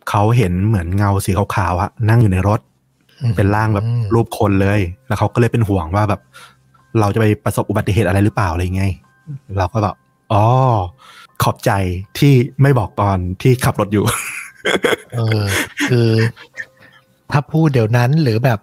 [0.10, 2.77] เขาเห็นเหมือนเงาสีขาวๆอะนั่งอยู่ในรถอืม
[3.38, 6.22] เป็นร่างแบบอืมรูปคนเลย แล้วเขาก็เลยเป็นห่วงว่าแบบ
[7.00, 8.86] เราจะไปประสบอุบัติเหตุอะไรหรือเปล่าอะไรไง
[9.58, 9.96] เราก็แบบ
[10.34, 10.44] อ๋อ
[11.44, 11.72] ขอบใจ
[12.18, 14.04] ที่ไม่บอกตอนที่ขับรถอยู่
[15.16, 15.44] เออ
[15.90, 16.10] คือ
[17.32, 18.60] ถ้าพูดเดี๋ยวนั้นหรือแบบ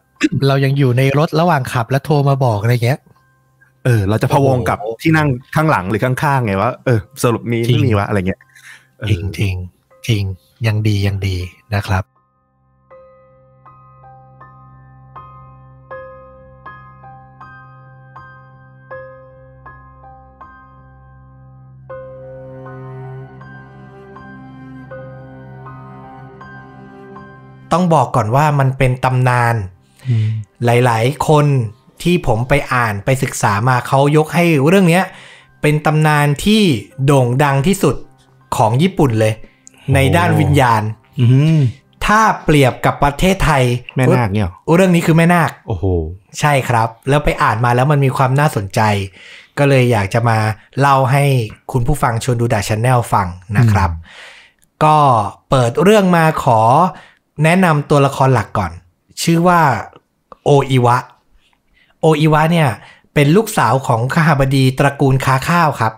[0.48, 3.00] เรายังอยู่ในรถระหว่างขับแล้วโทรมาบอกอะไรเงี้ย
[3.84, 8.40] เออ เราจะพะวงกับโอ้โหที่นั่งข้างหลังหรือข้างๆไงว่าเออสรุปมีจริงไม่มีวะอะไรเงี้ย
[9.00, 9.54] เออจริงจริง
[10.08, 10.22] จริง
[10.66, 11.36] ยังดียังดี
[11.74, 12.04] นะครับ
[27.74, 29.54] ต้องบอกก่อนว่ามันเป็นตำนาน
[30.08, 30.28] อืม
[30.64, 31.46] หลายๆ คน
[32.02, 35.04] ที่ผมไปอ่านไปศึกษามาเขายกให้เรื่องเนี้ย
[35.62, 36.62] เป็นตำนานที่
[37.04, 37.96] โด่งดังที่สุด
[38.56, 39.34] ของญี่ปุ่นเลย
[39.94, 40.82] ในด้านวิญญาณ
[41.20, 41.60] อืม
[42.06, 43.64] ถ้าเปรียบกับประเทศไทย
[43.96, 45.84] แม่นาคเนี่ยเหรอเรื่องนี้คือแม่นาคโอ้โห
[46.40, 48.80] ใช่ครับ แล้วไปอ่านมาแล้วมันมีความน่าสนใจ
[49.58, 50.38] ก็เลยอยากจะมา
[50.80, 51.24] เล่าให้
[51.72, 53.90] คุณผู้ฟังชวนดูดาชแนลฟังนะครับ
[54.84, 54.96] ก็
[55.50, 56.60] เปิดเรื่องมาขอ
[57.42, 58.72] แนะนำตัวละครหลักก่อน
[59.22, 59.60] ชื่อว่า
[60.44, 60.96] โออิวะ
[62.00, 62.68] โออิวะเนี่ย
[63.14, 65.94] เป็นลูกสาวของขหาบดีตระกูลค้าข้าวครับ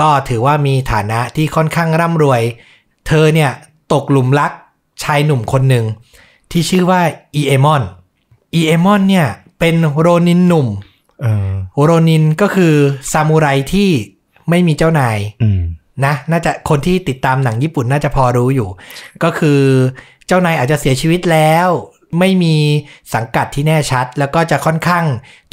[0.00, 2.42] ก็ถือว่ามีฐานะที่ค่อนข้างร่ำรวย
[3.06, 3.50] เธอเนี่ย
[3.92, 4.52] ตกหลุมรัก
[5.02, 5.84] ชายหนุ่มคนหนึ่ง
[6.50, 7.00] ที่ชื่อว่า
[7.34, 7.82] อีเอมอน
[8.54, 9.26] อีเอมอนเนี่ย
[9.58, 10.66] เป็นโรนินหนุ่ม
[11.22, 11.52] เออ
[11.84, 12.74] โรนินก็คือ
[13.12, 13.90] ซามูไรที่
[14.50, 15.60] ไม่มีเจ้านายอืม
[16.04, 18.68] นะ น่าจะคนที่ติดตามหนังญี่ปุ่นน่าจะพอรู้อยู่
[19.22, 19.60] ก็คือ
[20.26, 21.68] เจ้านายอาจจะเสียชีวิตแล้ว
[22.18, 22.56] ไม่มี
[23.14, 25.04] สังกัดที่แน่ชัด แล้วก็จะค่อนข้าง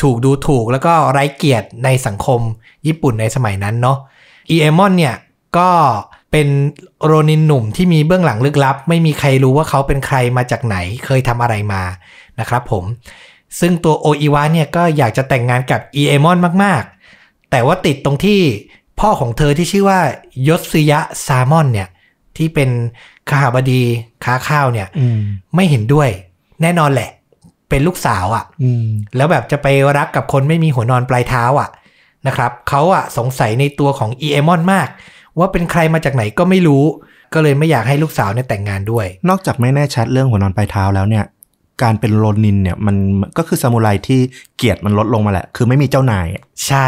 [0.01, 2.39] ถูกดูถูกแล้วก็ไร้เกียรติในสังคม
[2.87, 3.97] ญี่ปุ่นในสมัยนั้นเนาะ
[4.49, 5.15] อีเอมอนเนี่ย
[5.57, 5.69] ก็
[6.31, 6.47] เป็น
[7.05, 11.83] โรนินหนุ่มที่มีเบื้องหลังลึกลับ ไม่มีใครรู้ว่าเขาเป็นใครมาจากไหนเคยทำอะไรมา
[12.39, 12.83] นะครับผม
[13.59, 18.41] ซึ่งตัวโออิวะเนี่ยก็อยากจะแต่งงานกับอีเอมอนมากๆ แต่ว่าติดตรงที่
[18.99, 19.99] พ่อของเธอที่ชื่อว่า
[20.47, 21.89] ยศซึยะซามอนเนี่ย
[22.37, 22.69] ที่เป็น
[23.29, 23.81] ขหาบดี
[24.25, 25.19] ค้าข้าวเนี่ยอืม
[25.55, 26.09] ไม่เห็นด้วย
[26.61, 27.09] แน่นอนแหละ
[27.69, 31.69] เป็นลูกสาวอะ่ะอืมแล้วแบบจะไปรักกับคนไม่มีหัวนอนปลายเท้าอะ่ะ
[32.27, 34.87] นะครับเขาอะ่ะสงสัยในตัวของอีเอมอนมาก
[35.39, 36.83] ว่าเป็นใครมาจากไหนก็ไม่รู้
[37.33, 41.25] ก็เลยไม่อยากให้ลูกสาวเนี่ยแต่งงานด้วย นอกจากไม่แน่ชัดเรื่องหัวนอนปลายเท้าแล้วเนี่ย
[41.83, 42.95] การเป็นโรนินเนี่ยมัน
[43.37, 44.19] ก็คือซามูไรที่
[44.57, 46.87] เกียรติมันลดลงมาแหละ คือไม่มีเจ้านายอะใช่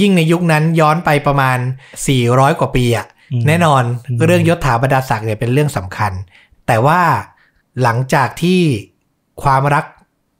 [0.00, 1.58] ยิ่งในยุคนั้นย้อนไปประมาณ
[2.08, 6.12] 400 กว่าปีอะอืมแน่นอนอืมเรื่องยศถาบรรดาศักดิ์เนี่ยเป็นเรื่องสำคัญ
[6.66, 7.00] แต่ว่า
[7.82, 8.60] หลังจากที่
[9.42, 9.84] ความรัก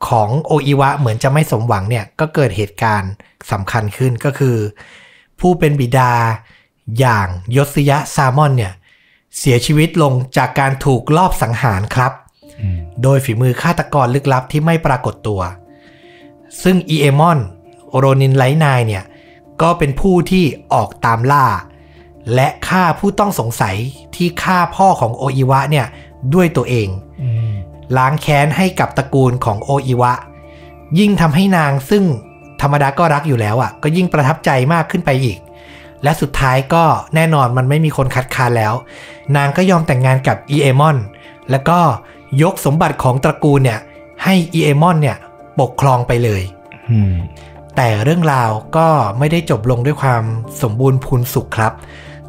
[0.08, 3.12] ของโออิวะเหมือนจะไม่สมหวังเนี่ยก็เกิดเหตุการณ์
[3.52, 4.56] สำคัญขึ้นก็คือ
[5.40, 6.12] ผู้เป็นบิดา
[6.98, 8.72] อย่างโยสึยะซามอนเนี่ย
[9.38, 12.12] เสียชีวิตลงจากการถูกลอบสังหารครับ
[12.60, 15.40] อืมโดยฝีมือฆาตกรลึกลับที่ไม่ปรากฏตัว
[16.62, 17.38] ซึ่งอีเอมอน
[17.96, 19.04] โรนินไร้นายเนี่ย
[19.62, 21.46] ก็เป็นผู้ที่ออกตามล่า
[22.34, 23.76] และฆ่าผู้ต้องสงสัย
[24.16, 25.86] ที่ฆ่าพ่อของโออิวะเนี่ย
[26.34, 26.88] ด้วยตัวเอง
[27.22, 27.52] อืม
[27.96, 30.12] ล้างแค้นให้กับตระกูลของโออิวะ
[30.98, 32.04] ยิ่งทำให้นางซึ่ง
[32.60, 35.38] ธรรมดาก็รักอยู่แล้วอะ่ะ ก็ยิ่งประทับใจมากขึ้นไปอีก
[36.02, 38.74] และสุดท้ายก็แน่นอนมันไม่มีคนคัดค้านแล้ว
[39.36, 40.96] นางก็ยอมแต่งงานกับอีเอมอน
[41.50, 41.78] แล้วก็
[42.42, 43.80] ยกสมบัติของตระกูลเนี่ย
[44.24, 45.16] ให้อีเอมอนเนี่ย
[45.60, 46.42] ปกครองไปเลย
[46.90, 47.14] อืม
[47.76, 50.24] แต่เรื่องราวก็ไม่ได้จบลงด้วยความ
[50.62, 51.72] สมบูรณ์พูนสุขครับ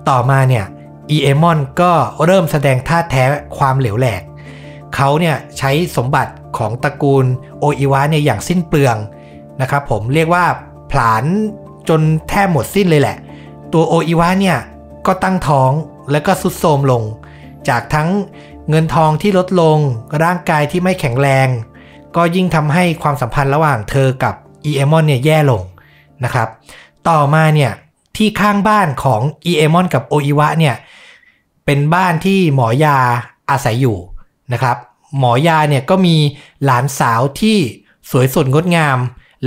[0.09, 0.65] ต่อมาเนี่ย
[1.09, 1.91] อีเอมอนก็
[2.25, 3.23] เริ่มแสดงท่าแท้
[3.57, 4.21] ความเหลวแหลก
[4.95, 7.25] เขาเนี่ยใช้สมบัติของตระกูล
[7.59, 8.97] โออิวะเนี่ยอย่างสิ้นเปลือง
[9.61, 10.45] นะครับผมเรียกว่า
[10.91, 11.23] ผลาญ
[11.89, 13.17] จนแทบหมดสิ้นเลยแหละ
[13.73, 14.57] ตัวโออิวะเนี่ย
[15.07, 15.71] ก็ตั้งท้อง
[16.11, 17.03] แล้วก็สุดโทรมลง
[17.69, 18.09] จากทั้ง
[18.69, 19.77] เงินทองที่ลดลง
[20.23, 21.47] ร่างกายที่ไม่แข็งแรง
[22.15, 24.33] ก็ยิ่งทำให้ความสัมพันธ์ระหว่างเธอกับ
[24.65, 25.61] อีเอมอนเนี่ยแย่ลง
[26.23, 26.47] นะครับ
[27.09, 27.71] ต่อมาเนี่ย
[28.17, 30.75] ที่ข้างบ้านของอีเอมอนกับโออิวะเนี่ย
[31.65, 32.97] เป็นบ้านที่หมอยา
[33.49, 33.97] อาศัยอยู่
[34.53, 34.77] นะครับ
[35.19, 36.15] หมอยาเนี่ยก็มี
[36.65, 37.57] หลานสาวที่
[38.09, 38.97] สวยสดงดงาม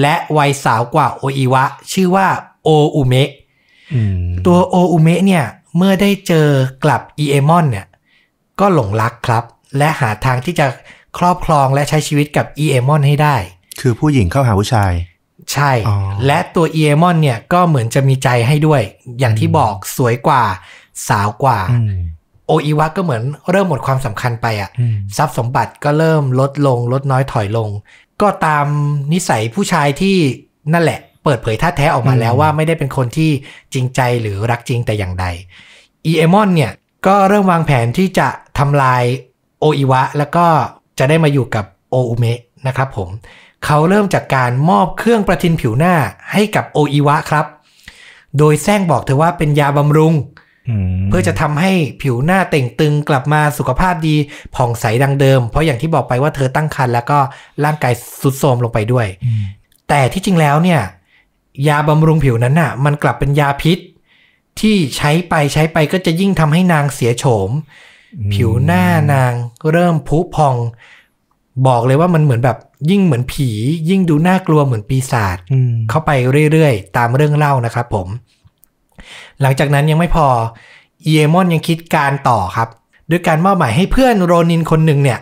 [0.00, 2.28] และวัยสาวกว่าโออิวะ ชื่อว่า
[2.64, 3.30] โออุเมะ
[3.94, 5.44] อืมตัวโออุเมะเนี่ย
[5.76, 6.48] เมื่อได้เจอ
[6.84, 7.86] กลับอีเอมอนเนี่ย
[8.60, 9.44] ก็หลงรักครับ
[9.78, 10.66] และหาทางที่จะ
[11.18, 13.36] ครอบครองและใช้ชีวิตกับอีเอมอนให้ได้
[13.80, 14.92] คือผู้หญิงเข้าหาผู้ชาย
[15.52, 18.82] ใช่อ๋อและตัวอีเอมอนเนี่ยก็เหมือนจะมีใจให้ด้วย
[19.20, 20.42] อย่างที่บอกสวยกว่า
[21.08, 21.92] สาวกว่าอืม
[22.46, 27.68] โออิวะก็เหมือนเริ่มหมดความสำคัญไปอะอืมทรัพย์สมบัติก็เริ่มลดลง ลดน้อยถอยลง
[28.22, 28.66] ก็ตาม
[29.12, 30.16] นิสัยผู้ชายที่
[30.72, 33.30] นั่นแหละ เปิดเผยท่าแท้ออกมาแล้วว่าไม่ได้เป็นคนที่
[33.74, 35.26] จริงใจหรือรักจริงแต่อย่างใด
[36.06, 36.72] อีเอมอนเนี่ย
[37.06, 38.28] ก็เริ่มวางแผนที่จะ
[38.58, 39.02] ทำลาย
[39.60, 40.46] โออิวะ แล้วก็
[40.98, 43.08] จะได้มาอยู่กับโออุเมะนะครับผม
[43.64, 45.94] เขาเริ่มจากการมอบเครื่องประทินผิวหน้า
[46.32, 47.46] ให้กับโออิวะครับ
[48.38, 50.14] โดยแซงบอกเธอว่าเป็นยาบำรุง
[50.96, 51.72] มเพื่อจะทำให้
[52.02, 54.16] ผิวหน้าเต่งตึงกลับมาสุขภาพดี
[54.54, 57.18] ผ่องใสดังเดิม เพราะอย่างที่บอกไปว่าเธอตั้งครรภ์แล้วก็
[57.64, 59.44] ร่างกายสุดโทรมลงไปด้วยอืม
[59.88, 60.80] แต่ที่จริงแล้วเนี่ย
[61.68, 63.78] ยาบำรุงผิวนั้นน่ะ มันกลับเป็นยาพิษ
[64.60, 67.50] ที่ใช้ไปใช้ไปก็จะยิ่งทำให้นางเสียโฉม
[68.34, 69.32] ผิวหน้านาง
[69.70, 70.56] เริ่มพุพอง
[71.66, 72.56] บอกเลยว่ามันเหมือนแบบ
[72.90, 73.50] ยิ่งเหมือนผี
[73.88, 76.10] ยิ่งดูน่ากลัวเหมือนปีศาจอืมเข้าไป
[76.52, 78.08] เรื่อยๆ ตามเรื่องเล่านะครับผม
[79.40, 80.26] หลังจากนั้นยังไม่พอ
[81.04, 82.68] เอมอนยังคิดการต่อครับ
[83.10, 85.20] ด้วยการมอบหมายให้เพื่อนโรนินคนหนึ่งเนี่ย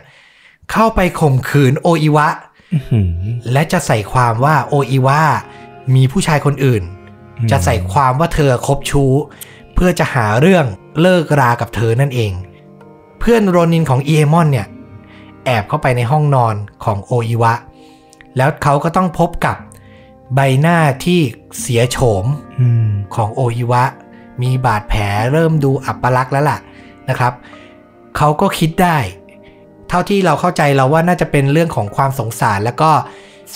[0.73, 2.29] เข้าไปข่มขืนโออิวะ
[2.75, 3.11] อื้อหือ
[3.53, 5.21] และจะใส่ความว่าโออิวะ
[5.95, 6.83] มีผู้ชายคนอื่น
[7.39, 9.13] อืมจะใส่ความว่าเธอคบชู้
[9.75, 10.65] เพื่อจะหาเรื่อง
[11.01, 12.33] เลิกรากับเธอนั่นเอง
[13.21, 14.67] เพื่อนโรนินของเอมอนเนี่ย
[15.45, 17.53] แอบเข้าไปในห้องนอนของโออิวะ
[18.37, 19.57] แล้วเขาก็ต้องพบกับ
[20.35, 21.21] ใบหน้าที่
[21.61, 22.25] เสียโฉม
[22.61, 23.83] อืมของโออิวะ
[24.43, 26.59] มีบาดแผลเริ่มดูอัปลักษณ์แล้วล่ะ
[27.09, 27.33] นะครับ
[28.17, 28.99] เขาก็คิดได้
[29.89, 32.91] เท่าที่เราเข้าใจเราว่าน่าจะเป็นเรื่องของความสงสารแล้วก็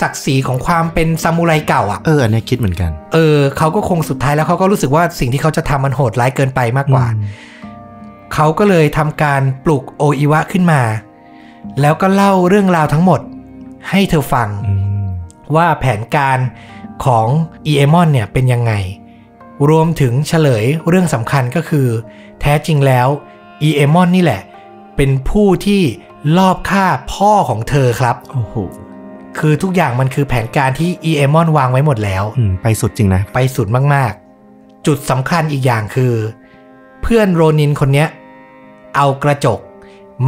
[0.01, 7.07] ศักดิ์ศรีของความเป็นซามูไรเก่าอะ เอออันเนี้ยคิดเหมือนกัน เออ เขาก็คงสุดท้ายแล้วเขาก็รู้สึกว่าสิ่งที่เขาจะทำมันโหดร้ายเกินไปมากกว่า
[8.35, 10.81] เขาก็เลยทำการปลุกโออิวะขึ้นมา
[11.81, 13.21] แล้วก็เล่าเรื่องราวทั้งหมด
[13.91, 14.75] ให้เธอฟังอื
[15.05, 15.07] ม
[15.57, 16.39] ว่าแผนการ
[17.05, 17.27] ของ
[17.67, 18.73] อีเอมอนเนี่ยเป็นยังไง
[19.71, 21.87] รวมถึงเฉลยเรื่องสำคัญก็คือ
[22.41, 23.09] แท้จริงแล้ว
[23.63, 24.43] อีเอมอนนี่แหละ
[24.97, 25.83] เป็นผู้ที่
[26.37, 28.55] ลอบฆ่าพ่อของเธอครับ โอ้โห
[29.39, 36.13] คือทุกอย่างมันคือแผนการที่อีเอมอนวางไว้หมดแล้วอืมไปสุดจริงนะ ไปสุดมากๆ จุดสำคัญอีกอย่างคือ
[37.03, 38.09] เพื่อนโรนินคนเนี้ย
[38.97, 39.59] เอากระจก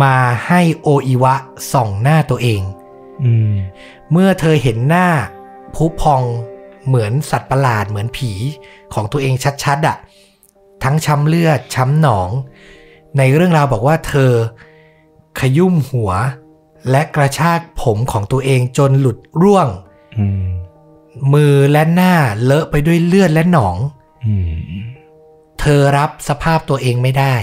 [0.03, 0.17] มา
[0.47, 1.35] ให้โออิวะ
[1.73, 2.63] ส่องหน้าตัวเอง
[3.25, 3.53] อืม
[4.11, 5.09] เมื่อเธอเห็นหน้า
[5.75, 6.23] พุพอง
[6.87, 8.33] เหมือนสัตว์ประหลาดเหมือนผี
[8.95, 9.35] ของตัวเอง
[9.65, 9.97] ชัดๆอะ่ะ
[10.85, 12.31] ทั้งช้ำเลือดช้ำหนอง
[13.19, 14.33] ในเรื่องราวบอกว่าเธอ
[15.39, 16.11] ขยุ่มหัว
[16.91, 19.69] และกระชากผมของตัวเองจนหลุดร่วง
[20.19, 20.47] อืม
[21.35, 23.77] มือและหน้าเลอะไปด้วยเลือดและหนอง
[24.27, 24.53] อืม
[25.61, 27.35] เธอรับสภาพตัวเองไม่ได้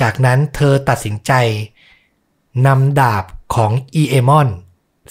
[0.00, 1.32] จากนั้นเธอตัดสินใจ
[2.66, 3.24] นำดาบ
[3.54, 4.48] ของอีเอมอน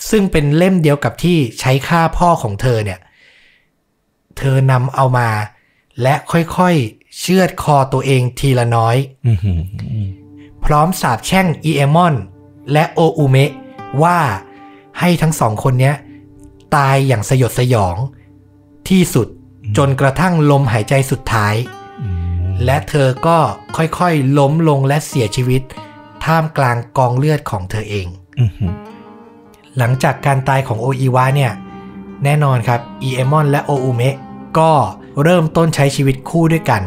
[0.09, 2.99] ซึ่งเป็นเล่มเดียวกับที่ใช้ฆ่าพ่อของเธอเนี่ย
[4.38, 5.29] เธอนำเอามา
[6.01, 9.61] และค่อยๆ เชือดคอตัวเองทีละน้อยอืมอืม
[9.91, 10.09] อืม
[10.65, 12.15] พร้อมสาบแช่งอีเอมอน
[12.71, 13.51] และโออุเมะ
[14.03, 14.19] ว่า
[14.99, 15.95] ให้ทั้งสองคนเนี้ย
[16.75, 17.95] ตายอย่างสยดสยอง
[18.89, 19.27] ที่สุด
[19.77, 21.82] จนกระทั่งลมหายใจสุดท้ายอืม
[22.66, 23.38] และเธอก็
[23.78, 25.62] ค่อยๆล้มลงและเสียชีวิต
[26.26, 28.08] ท่ามกลางกองเลือดของเธอเอง
[28.39, 28.74] อืมอืม
[29.78, 31.51] หลังจากการตายของโออิวะเนี่ย
[32.24, 34.16] แน่นอนครับอีเอมอนและโออุเมะ
[34.60, 34.72] ก็
[35.24, 36.82] เริ่มต้นใช้ชีวิตคู่ด้วยกัน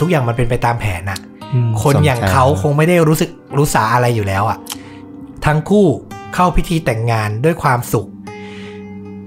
[0.00, 1.18] ทุกอย่างมันเป็นไปตามแผนนะ
[1.54, 4.58] อืมคนอย่างเขาคงไม่ได้รู้สึกรู้สาอะไรอยู่แล้วอะ่ะ
[5.46, 5.86] ทั้งคู่
[6.34, 8.08] เข้าพิธีแต่งงานด้วยความสุข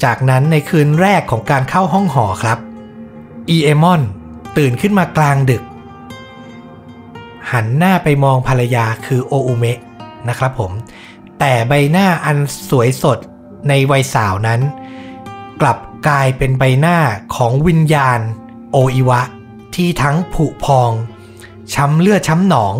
[0.03, 2.57] จากนั้นในคืนแรกของการเข้าห้องหอครับ
[3.49, 4.01] อีเอมอน
[4.57, 5.63] ตื่นขึ้นมากลางดึก
[7.51, 9.79] หันหน้าไปมองภรรยาคือโออุเมะ
[10.29, 10.71] นะครับผม
[11.39, 12.37] แต่ใบหน้าอัน
[12.69, 13.17] สวยสด
[13.69, 14.61] ในวัยสาวนั้น
[15.61, 15.77] กลับ
[16.07, 16.97] กลายเป็นใบหน้า
[17.35, 18.19] ของวิญญาณ
[18.71, 19.21] โออิวะ
[19.75, 20.91] ที่ทั้งผุพอง
[21.73, 22.75] ช้ำเลือดช้ำหนอง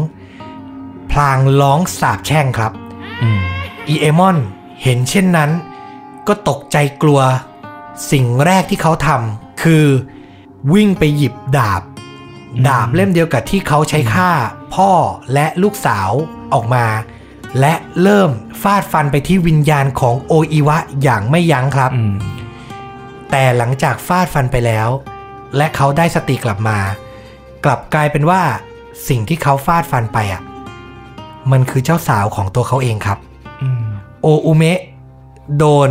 [1.11, 2.74] พลางร้องสาบแช่งครับ
[3.88, 4.38] อีเอมอน
[4.84, 5.51] เห็นเช่นนั้น
[6.28, 7.22] ก็ตกใจกลัว
[8.11, 9.86] สิ่งแรกที่เขาทำคือ
[10.74, 11.82] วิ่งไปหยิบดาบ
[12.68, 14.32] ดาบเล่มเดียวกับที่เขาใช้ฆ่า
[14.76, 14.91] พ่อ
[15.34, 16.12] และลูกสาว
[16.53, 16.86] ออกมา
[17.60, 18.30] และเริ่ม
[18.62, 22.16] ฟาดฟันไปที่วิญญาณของโออิวะอย่างไม่ยั้งครับอืม
[23.32, 24.89] แต่หลังจากฟาดฟันไปแล้ว
[25.57, 26.80] และเขาได้สติกลับมา
[27.66, 28.41] กลับกลายเป็นว่า
[29.07, 30.41] สิ่งที่เขาฟาดฟันไปอะ
[31.51, 33.20] มันคือเจ้าสาวของตัวเขาเองครับ
[33.62, 33.84] อืม
[34.22, 34.80] โออุเมะ
[35.57, 35.89] โดน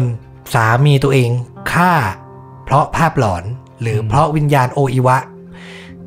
[0.55, 1.31] สามีตัวเอง
[1.73, 1.93] ฆ่า
[2.64, 3.45] เพราะภาพหลอน
[3.81, 5.16] หรือเพราะวิญญาณโออิวะ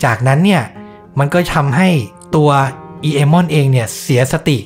[0.03, 0.63] จากนั้นเนี่ย
[1.19, 1.89] มันก็ทำให้
[2.36, 2.49] ตัว
[3.03, 4.59] อีเอมอนเองเนี่ยเสียสติ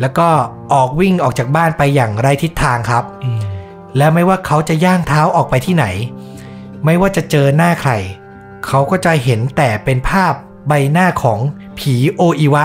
[0.00, 0.28] แล้วก็
[0.72, 3.40] ออกวิ่งออกจากบ้านไปอย่างไร้ทิศทางครับอืม
[3.96, 5.86] และไม่ว่าเขาจะย่างเท้าออกไปที่ไหน
[6.84, 7.92] ไม่ว่าจะเจอหน้าใคร
[8.66, 10.34] เขาก็จะเห็นแต่เป็นภาพ
[10.68, 11.38] ใบหน้าของ
[11.78, 12.64] ผีโออิวะ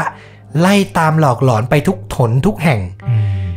[0.59, 2.79] ไล่ตามหลอกหลอนไปทุกถนทุกแห่ง
[3.09, 3.49] อืม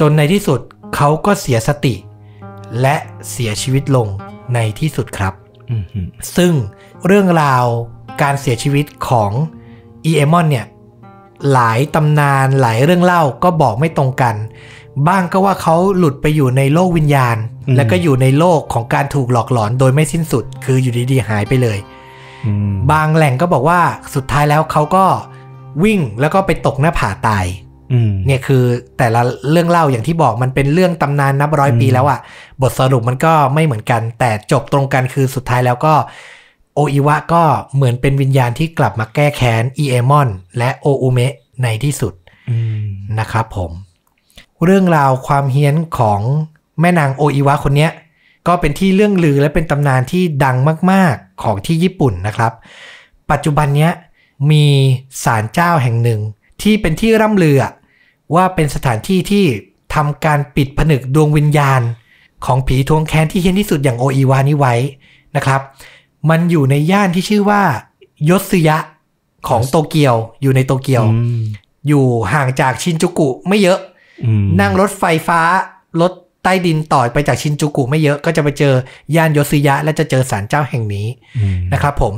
[0.00, 0.60] จนในที่สุด
[0.94, 1.94] เขาก็เสียสติ
[2.80, 2.96] และ
[3.30, 4.08] เสียชีวิตลง
[4.54, 5.34] ในที่สุดครับ
[5.70, 6.52] อืมอืมซึ่ง
[7.06, 7.64] เรื่องราว
[8.22, 9.30] การเสียชีวิตของ
[10.04, 10.66] อีเอมอนเนี่ย
[11.52, 14.34] หลายตำนานหลายเรื่องเล่าก็บอกไม่ตรงกัน
[15.08, 17.36] บ้างก็ว่าเขาหลุดไปอยู่ในโลกวิญญาณ
[17.76, 21.78] แล้วก็อยู่ในโลกของการถูกหลอกหลอนโดยไม่สิ้นสุด คืออยู่ดีๆหายไปเลย
[22.46, 23.80] อืมบางแหล่งก็บอกว่า
[24.14, 25.04] สุดท้ายแล้วเขาก็
[25.84, 27.71] วิ่งแล้วก็ไปตกหน้าผาตายอืม
[28.26, 28.64] เนี่ยคือ
[28.98, 29.20] แต่ละ
[29.50, 32.20] เรื่องเล่าอย่างที่บอกมันเป็นเรื่องตำนานนับร้อยปีอืมแล้วอะ
[32.62, 35.94] บทสรุปมันก็ไม่เหมือนกัน แต่จบตรงกันคือสุดท้ายแล้วก็
[36.74, 37.42] โออิวะก็
[37.74, 40.28] เหมือนเป็นวิญญาณที่กลับมาแก้แค้นอีเอมอน
[40.58, 41.32] และโออุเมะ
[41.62, 42.14] ในที่สุด
[42.50, 42.84] อืม
[43.18, 43.70] นะครับผม
[44.64, 46.20] เรื่องราวความเฮี้ยนของ
[46.80, 47.90] แม่นางโออิวะคนเนี้ย
[48.48, 50.56] ก็เป็นที่เรื่องลือและเป็นตำนานที่ดัง
[50.90, 52.52] มาก ๆของที่ญี่ปุ่นนะครับ
[53.30, 53.92] ปัจจุบันเนี้ย
[54.50, 54.64] มี
[55.24, 56.20] ศาลเจ้าแห่งหนึ่ง
[56.62, 57.72] ที่เป็นที่ร่ำลืออะ
[58.34, 59.44] ว่าเป็นสถานที่ที่
[59.94, 61.80] ทำการปิดผนึกดวงวิญญาณ
[62.46, 64.74] ของผีทวงแค้นที่เฮี้ยนที่สุดอย่างโออิวานี้ไว้
[65.36, 65.60] นะครับ
[66.30, 67.62] มันอยู่ในย่านที่ชื่อว่า
[68.30, 68.78] ยศซึยะ
[69.48, 71.42] ของโตเกียวอยู่ในโตเกียวอืม
[71.88, 73.78] อยู่ห่างจากชินจูกุไม่เยอะ
[74.24, 75.40] อืมนั่งรถไฟฟ้า
[76.00, 76.12] รถ
[76.42, 78.74] ใต้ดินต่อไปจากชินจูกุไม่เยอะก็จะไปเจอ
[79.16, 81.06] ย่านโยซิยะ และจะเจอศาลเจ้าแห่งนี้
[81.38, 82.14] อืมนะครับผม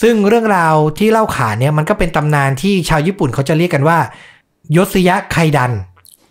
[0.00, 3.98] ซึ่งเรื่องราวที่เล่าขานเนี่ยมันก็เป็นตำนานที่ชาวญี่ปุ่นเขาจะเรียกกันว่า
[4.76, 5.72] ยศยะไคดัน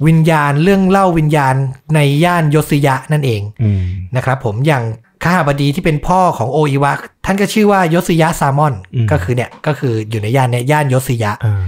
[0.08, 1.56] วิญญาณเรื่องเล่าวิญญาณ
[1.96, 3.82] ในย่านยศยะนั่นเองอืม
[4.16, 4.84] นะครับผมอย่าง
[5.24, 6.92] ข้าบดีที่เป็นพ่อของโออิวะ
[7.26, 8.74] ท่านก็ชื่อว่ายศยะซามอน
[9.12, 11.64] ก็คือเนี่ยก็คืออยู่ในย่านเนี่ยย่านยศยะอ่า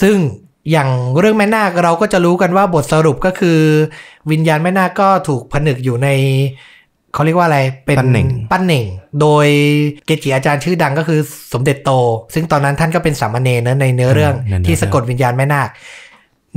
[0.00, 0.16] ซึ่ง
[0.70, 0.88] อย่าง
[1.18, 3.58] เรื่องแม่นาคเราก็จะรู้กันว่าบทสรุปก็คือ
[4.30, 6.08] วิญญาณแม่นาคก็ถูกผนึกอยู่ใน
[7.14, 8.86] เขาเรียกว่าอะไร เป็นปั้นเหน่งปั้นเหน่ง
[9.20, 9.46] โดย
[10.06, 11.20] เกจิอาจารย์ชื่อดังก็คือ
[11.52, 11.90] สมเด็จโต
[12.34, 15.68] ซึ่งตอนนั้นท่านก็เป็นสามเณรนะในเนื้อเรื่องในเนื้อที่สะกดวิญญาณแม่นาค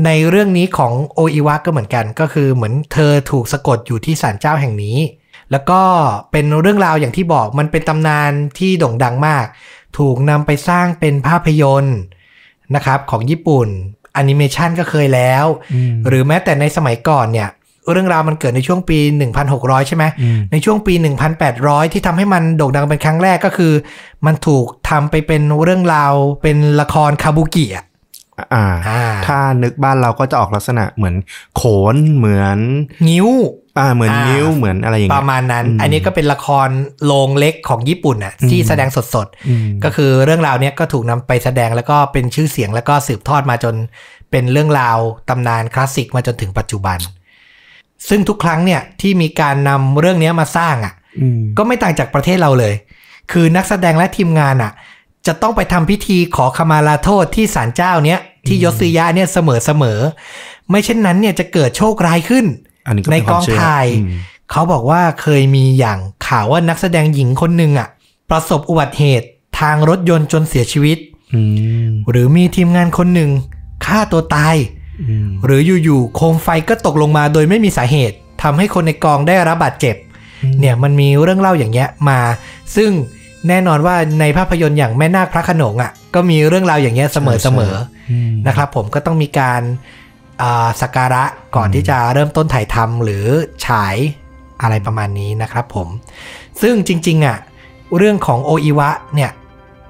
[0.05, 4.97] ในเรื่องนี้ของโออิวะก็เหมือนกัน ก็คือเหมือนเธอถูกสะกดอยู่ที่ศาลเจ้าแห่งนี้
[5.51, 5.81] แล้วก็
[6.31, 9.45] เป็นเรื่องราวอย่างที่บอกมันเป็นตำนานที่โด่งดังมาก
[9.97, 11.97] ถูกนำไปสร้างเป็นภาพยนตร์
[12.75, 13.67] นะครับของญี่ปุ่น
[14.13, 17.49] แอนิเมชันก็เคยแล้วอืมหรือแม้แต่ในสมัยก่อนเนี่ย
[17.91, 18.97] เรื่องราวมันเกิดในช่วงปี
[19.43, 20.93] 1600 ใช่ไหมอืมในช่วงปี
[21.43, 23.73] 1800 ที่ทำให้มันโด่งดังเป็นครั้งแรกก็คือ
[24.25, 27.85] มันถูกทำไปเป็นเรื่องราวเป็นละครคาบุกิอะ
[28.53, 31.15] อ่าอ่าถ้านึกบ้านเราก็จะออกลักษณะเหมือน
[31.55, 31.63] โข
[31.93, 32.59] นเหมือน
[33.09, 33.27] นิ้ว
[33.79, 36.69] อ่าเหมือนอ่านิ้วเหมือนอะไรอย่างปเงี้ระยมาณนั้นอืมอันนี้ก็เป็นละคร
[37.05, 43.75] โรงเล็กของญี่ปุ่นอะที่อืมแสดงสดอืมๆก็คือเรื่องราวเนี้ยก็ถูกนำไปแสดงแล้วก็เป็นชื่อเสียงแล้วก็สืบทอดมาจน
[44.31, 44.97] เป็นเรื่องราว
[45.29, 46.99] ตำนานคลาสสิกมาจนถึงปัจจุบัน
[48.09, 52.73] ซึ่งทุกครั้งเนี่ยที่มีการนำเรื่องเนี้ยมาสร้างอะอืมก็ไม่ต่างจากประเทศเราเลย
[53.31, 54.71] คือนักแสดงและทีมงานอะ
[55.27, 62.45] จะต้องไปทำพิธีขอขมาลาโทษที่ศาลเจ้าเนี้ยที่ยศซิยะเนี่ยเสมอเสมอๆไม่เช่นนั้นเนี่ยจะเกิดโชคร้ายขึ้น
[62.87, 64.19] อันนี้ก็ในเป็นกควาองมเชื่ถ่ายอืม
[64.51, 67.87] เขาบอกว่าเคยมีอย่างข่าวว่านักแสดงหญิงคนหนึ่งอะ
[68.29, 69.27] ประสบอุบัติเหตุ
[69.59, 70.97] ทางรถยนต์จนเสียชีวิต
[71.33, 71.41] อื
[71.89, 73.31] มหรือมีทีมงานคนหนึ่ง
[73.85, 74.82] ฆ่าตัวตายอืม
[75.45, 79.95] หรืออยู่ๆโคมไฟก็ตกลงมาโดยไม่มีสาเหตุทำให้คนในกองได้รับบาดเจ็บ
[80.59, 82.19] เนี่ยมันมีเรื่องเล่าอย่างเงี้ยมา
[82.75, 82.91] ซึ่ง
[83.47, 87.75] แน่นอนว่าในภาพยนตร์อย่างแม่นาคพระโขนงอะ ก็มีเรื่องราวอย่างเงี้ยเสมอเสมอ
[88.11, 89.61] อืมนะครับ ผมก็ต้องมีการ
[90.41, 91.23] อ่าสักการะ
[91.55, 93.25] ก่อนที่จะเริ่มต้นถ่ายทำหรือ
[93.65, 93.95] ฉาย
[94.61, 95.87] อะไรประมาณนี้นะครับผม
[96.61, 97.37] ซึ่งจริงๆอะ
[97.97, 99.31] เรื่องของโออิวะเนี่ย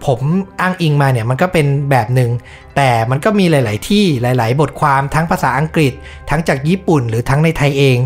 [0.06, 0.20] ผม
[0.62, 2.30] อ้างอิงมาเนี่ยมันก็เป็นแบบหนึ่ง
[2.76, 5.93] แต่มันก็มีหลาย ๆ ที่หลาย ๆ บทความทั้งภาษาอังกฤษ
[6.30, 7.97] ทั้งจากญี่ปุ่นหรือทั้งในไทยเอง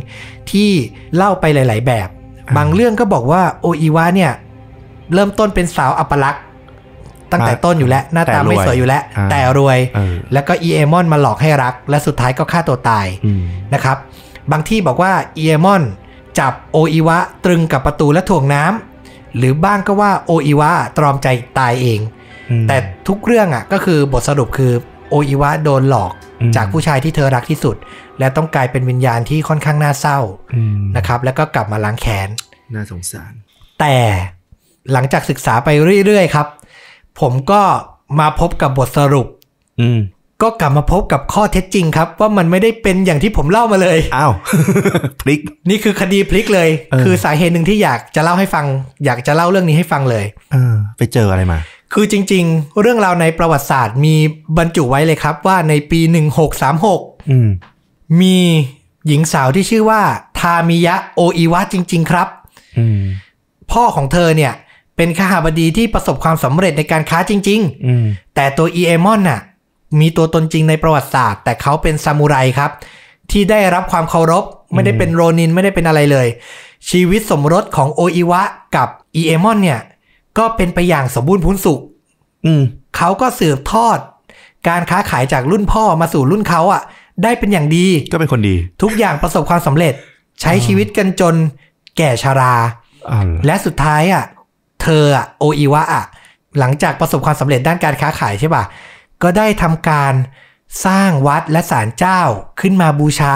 [0.52, 0.70] ที่
[1.16, 2.08] เล่าไปหลาย ๆ แบบ
[2.58, 4.32] บางเรื่องก็บอกว่าโออิวะเนี่ย
[5.14, 6.44] เริ่มต้นเป็นสาวอัปลักษณ์
[7.32, 9.02] ตั้งแต่ต้นอยู่แล้ว หน้าตาไม่สวยอยู่แล้ว
[9.32, 13.42] แต่รวยเออแล้วก็อีเอมอนมาหลอกให้รัก และสุดท้ายก็ฆ่าตัวตายอืม
[13.74, 13.98] นะครับ
[14.52, 15.84] บางที่บอกว่าอีเอมอน
[16.40, 21.28] จับโออิวะตรึงกับประตูและถ่วงน้ำหรือบ้างก็ว่าโออิวะตรอมใจ
[21.60, 22.17] ตายเองอืม
[22.68, 22.78] แต่
[23.08, 24.74] ทุกเรื่องอะก็คือบทสรุปคือ
[25.10, 27.76] โออิวะโดนหลอกอืมจากผู้ชายที่เธอรักที่สุด
[28.20, 30.20] และต้องกลายเป็นวิญญาณที่ค่อนข้างน่าเศร้า
[30.56, 32.30] อืมนะครับ แล้วก็กลับมาล้างแค้น
[32.74, 33.34] น่าสงสาร
[33.80, 33.96] แต่
[34.92, 35.70] หลังจากศึกษาไป
[36.06, 36.48] เรื่อยๆครับ
[37.20, 37.62] ผมก็
[38.20, 39.28] มาพบกับบทสรุป
[39.82, 40.00] อืม
[40.44, 44.34] ก็กลับมาพบกับข้อเท็จจริงครับ ว่ามันไม่ได้เป็นอย่างที่ผมเล่ามาเลยอ้าว
[45.22, 45.40] พลิก
[45.70, 48.66] นี่คือคดีพลิกเลยเออคือสาเหตุหนึ่งที่อยากจะเล่าให้ฟัง
[49.06, 51.60] อยากจะเล่าเรื่องนี้ให้ฟังเลยเออไปเจออะไรมา
[51.94, 54.16] คือจริง ๆ เรื่องราวในประวัติศาสตร์มี
[54.58, 56.00] บรรจุไว้เลยครับว่าในปี
[56.66, 57.50] 1636อืม
[58.22, 58.38] มี
[59.08, 60.02] หญิงสาวที่ชื่อว่า
[60.40, 62.28] ทามิยะโออิวะจริง ๆ ครับ
[62.78, 63.02] อืม
[63.72, 64.54] พ่อของเธอเนี่ย
[64.98, 69.42] เป็นข้าบดีที่ประสบความสำเร็จในการค้าจริงๆอืมแต่ตัวอีเอมอนน่ะ
[70.00, 72.72] มีตัวตนจริงในประวัติศาสตร์ แต่เขาเป็นซามูไรครับ
[73.32, 76.28] ที่ได้รับความเคารพ ไม่ได้เป็นโรนินไม่ได้เป็นอะไรเลย
[76.90, 78.42] ชีวิตสมรสของโออิวะ
[78.76, 79.80] กับอีเอมอนเนี่ย
[80.40, 81.80] ก็เป็นไปอย่างสมบูรณ์พูนสุข
[82.46, 82.62] อืม
[82.98, 83.98] เขาก็สืบทอด
[84.68, 86.82] การค้าขายจากรุ่นพ่อมาสู่รุ่นเขาอะ
[87.24, 89.94] ได้เป็นอย่างดี ก็เป็นคนดี ทุกอย่างประสบความสำเร็จ
[90.42, 91.36] ใช้ชีวิตกันจน
[91.98, 92.56] แก่ชารา
[93.12, 94.24] อ่าและสุดท้ายอะ
[94.82, 96.04] เธออะโออิวะอะ
[96.60, 98.64] หลังจากประสบความสำเร็จด้านการค้าขายใช่ป่ะ
[99.24, 100.14] ก็ได้ทำการ
[100.86, 102.22] สร้างวัดและศาลเจ้า
[102.62, 103.36] ขึ้นมาบูชา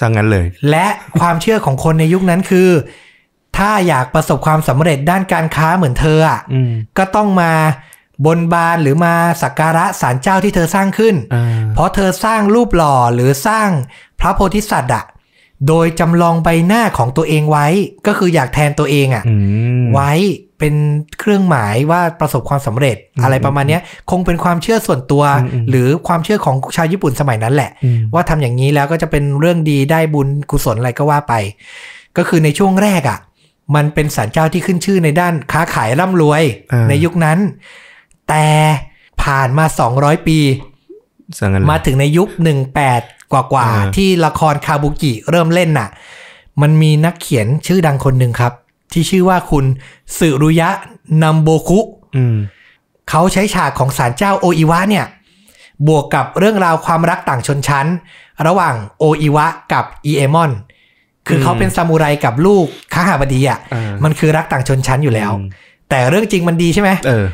[0.00, 0.86] ซะงั้นเลย และ
[1.18, 2.68] ความเชื่อของคนในยุคนั้นคือ
[3.58, 7.52] ถ้าอยากประสบความสำเร็จด้านการค้าเหมือนเธออะอืมก็ต้องมา
[8.26, 11.44] บนบานหรือมาสักการะศาลเจ้าที่เธอสร้างขึ้นอ่า
[11.74, 13.68] เพราะเธอสร้างรูปหล่อหรือสร้าง
[14.20, 15.04] พระโพธิสัตว์อะ
[15.68, 17.66] โดยจำลองใบหน้าของตัวเองไว้
[18.06, 19.34] ก็คืออยากแทนตัวเองอะอื
[19.80, 20.12] มไว้
[20.58, 20.74] เป็น
[21.18, 31.34] เครื่องหมายว่าประสบความสำเร็จอืมอะไรประมาณเนี้ยคงเป็นความเชื่อส่วนตัวอืมอืมหรือความเชื่อของชาวญี่ปุ่นสมัยนั้นแหละอืมว่าทำอย่างนี้แล้วก็จะเป็นเรื่องดีได้บุญกุศลอะไรก็ว่าไป
[32.16, 33.18] ก็คือในช่วงแรกอะ่ะ
[33.74, 36.42] มันเป็นศาลเจ้าที่ขึ้นชื่อในด้านค้าขายร่ำรวย
[36.72, 37.38] อ่าในยุคนั้น
[38.28, 38.46] แต่
[39.22, 39.64] ผ่านมา
[39.96, 40.38] 200 ปี
[41.38, 42.28] ซะงั้นเลยมาถึงในยุค
[43.32, 45.88] กว่าอ่าๆที่ละครคาบุกิเริ่มเล่นน่ะ
[46.62, 48.52] มันมีนักเขียนชื่อดังคนหนึ่งครับ
[48.92, 49.64] ที่ชื่อว่าคุณ
[50.18, 50.70] สึรุยะ
[51.22, 51.80] นัมโบคุ
[52.16, 52.36] อืม
[53.10, 55.06] เขาใช้ฉากของศาลเจ้าโออิวะเนี่ย
[55.88, 57.86] บวกกับเรื่องราวความรักต่างชนชั้น
[58.46, 60.50] ระหว่างโออิวะกับอีเอมอน
[61.28, 65.48] คือเขาเป็นซามูไรกับลูกข้าหาบดีอะอ่ามัมันคือรักต่างชนชั้นอยู่แล้วอืม
[65.90, 67.26] แต่เรื่องจริงมันดีใช่ไหมเออ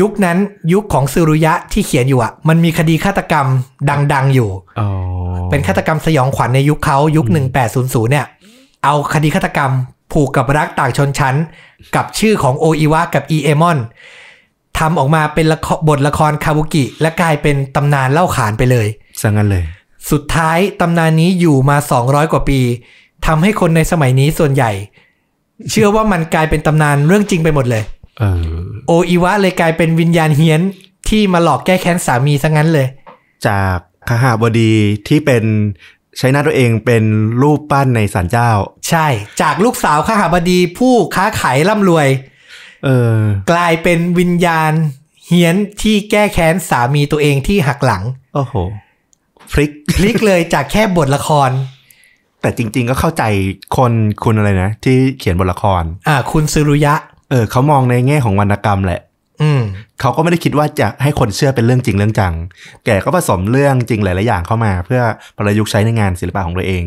[0.00, 0.38] ยุคนั้น
[0.72, 3.46] ยุคของซูรุยะที่เขียนอยู่อะ มันมีคดีฆาตกรรม
[4.12, 4.88] ดัง ๆอยู่อ๋อ
[5.50, 7.26] เป็นฆาตกรรมสยองขวัญในยุคเขายุค
[7.68, 8.26] 1800 เนี่ย
[8.84, 9.70] เอาคดีฆาตกรรม
[10.12, 11.34] ผูกกับรักต่างชนชั้น
[11.96, 13.78] กับชื่อของโออิวะกับอีเอมอน
[14.78, 18.86] ทำออกมาเป็นละครบทละครคาบุกิ และกลายเป็นตำนานเล่าขานไปเลย
[19.22, 19.64] สังงั้นเลย
[20.10, 22.60] สุดท้ายตำนานนี้อยู่มา 200 กว่าปี
[23.26, 24.72] ทำให้คนในสมัยนี้ส่วนใหญ่
[25.70, 27.82] เชื่อว่ามันกลายเป็นตำนานเรื่องจริงไปหมดเลย
[28.18, 28.44] เออ
[28.86, 30.60] โออิวะเลยกลายเป็นวิญญาณเฮี้ยน
[31.08, 32.86] ที่มาหลอกแก้แค้นสามีซะงั้นเลย
[33.46, 33.76] จาก
[34.08, 34.72] ขหาบดี
[35.08, 35.44] ที่เป็น
[36.18, 37.04] ใช้หน้าตัวเองเป็น
[37.42, 38.50] รูปปั้นในศาลเจ้า
[38.88, 39.06] ใช่
[39.40, 42.08] จากลูกสาวข้าหาบดีผู้ค้าขายร่ำรวย
[42.84, 43.18] เออ
[43.50, 44.72] กลายเป็นวิญญาณ
[45.26, 48.02] เฮี้ยนที่แก้แค้นสามีตัวเองที่หักหลัง
[48.34, 48.54] โอ้โห
[49.52, 51.50] พลิกพลิกเลยจากแค่บทละคร
[52.40, 53.22] แต่จริง ๆ ก็เข้าใจ
[53.76, 53.92] คน
[54.24, 56.94] คุณอะไรนะ ที่เขียนบทละคร อ่า คุณซึรุยะ
[57.30, 59.00] เออเขามองในแง่ของวรรณกรรมแหละ
[59.42, 59.62] อืม
[60.00, 62.34] เขาก็ไม่ได้คิดว่าจะให้คนเชื่อเป็นเรื่องจริงเรื่องจัง
[62.84, 65.02] แกก็ผสมเรื่องจริงหลายๆอย่างเข้ามา เพื่อ
[65.36, 66.84] ประยุกต์ใช้ในงานศิลปะของตัวเอง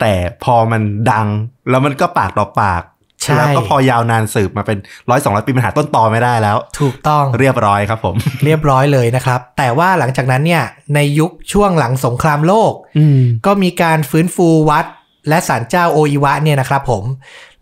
[0.00, 0.12] แต่
[0.44, 0.82] พอมัน
[1.12, 1.26] ดัง
[1.70, 2.91] แล้วมันก็ปากต่อปากใช่
[3.36, 4.78] แล้วก็พอยาวนานสืบมาเป็น
[5.10, 8.14] ร้อยสองร้อยปีมันหาต้นตอไม่ได้แล้ว ถูกต้องเรียบร้อยครับผม
[8.44, 10.62] เรียบร้อยเลยนะครับ แต่ว่าหลังจากนั้นเนี่ย
[10.94, 14.86] ในยุคช่วงหลังสงครามโลกอืมก็มีการฟื้นฟูวัด
[15.28, 17.04] และศาลเจ้าโออิวะเนี่ยนะครับผม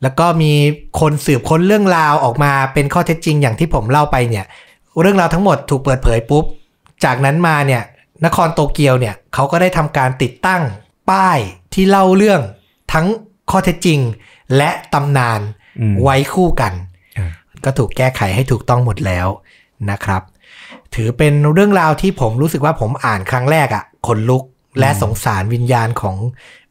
[0.02, 0.52] แล้วก็มี
[1.00, 4.44] คนสืบค้นเรื่องราวออกมาเป็นข้อเท็จจริงอย่างที่ผมเล่าไปเนี่ย
[5.00, 6.44] เรื่องราวทั้งหมดถูกเปิดเผยปุ๊บ
[7.04, 7.82] จากนั้นมาเนี่ย
[8.24, 10.62] นครโตเกียวเนี่ยเขาก็ได้ทำการติดตั้ง
[11.10, 11.38] ป้าย
[11.74, 12.40] ที่เล่าเรื่อง
[12.92, 13.06] ทั้ง
[13.50, 13.98] ข้อเท็จจริง
[14.56, 15.40] และตำนาน
[15.80, 16.72] อืมไว้คู่กัน
[17.18, 17.30] อ่า
[17.64, 19.26] ก็ถูกแก้ไขให้ถูกต้องหมดแล้ว
[19.90, 20.22] นะครับ
[20.94, 24.42] ถือเป็นเรื่องราวที่ผมรู้สึกว่าผมอ่านครั้งแรกอะ่ะขนลุก
[24.80, 26.16] และสงสารวิญญาณของ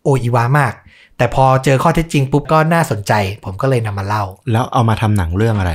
[0.04, 0.74] โออิวามาก
[1.18, 3.14] แต่พอเจอข้อเท็จจริงปุ๊บก็น่าสนใจ
[3.44, 5.72] ผมก็เลยนำมาเล่า แล้วเอามาทำหนังเรื่องอะไร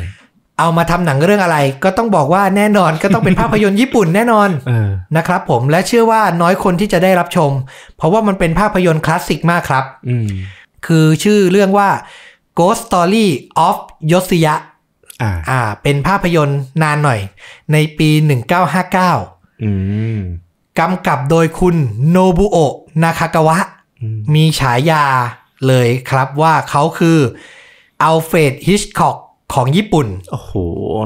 [0.61, 7.50] เอามาทำหนังเรื่องอะไร ก็ต้องบอกว่าแน่นอนก็ต้องเป็นภาพยนตร์ญี่ปุ่นแน่นอนเออนะครับ ผมและเชื่อว่าน้อยคนที่จะได้รับชม
[7.96, 10.28] เพราะว่ามันเป็นภาพยนตร์คลาสสิกมากครับอืม
[10.87, 11.91] คือชื่อเรื่องว่า
[12.59, 13.26] Ghost Story
[13.66, 13.76] of
[14.12, 14.55] Yosiya
[15.22, 17.20] อ่าอ่า เป็นภาพยนตร์นานหน่อย
[17.72, 18.09] ในปี
[18.87, 19.70] 1959อื
[20.16, 20.20] ม
[20.78, 21.76] กำกับโดยคุณ
[22.11, 23.59] โนบุโอะนาคากาวะ
[24.01, 25.05] อืมมีฉายา
[25.66, 27.18] เลยครับว่าเขาคือ
[28.03, 29.16] อัลเฟรดฮิตช์ค็อก
[29.55, 30.53] ของญี่ปุ่น โอ้โห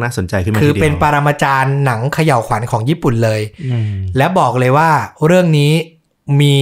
[0.03, 3.41] น่าสนใจขึ้นมาคือทีดียวเป็นปรมาจารย์หนังเขย่าขวัญของญี่ปุ่นเลย
[3.73, 4.91] อืมและบอกเลยว่า
[5.27, 5.73] เรื่องนี้
[6.41, 6.57] มี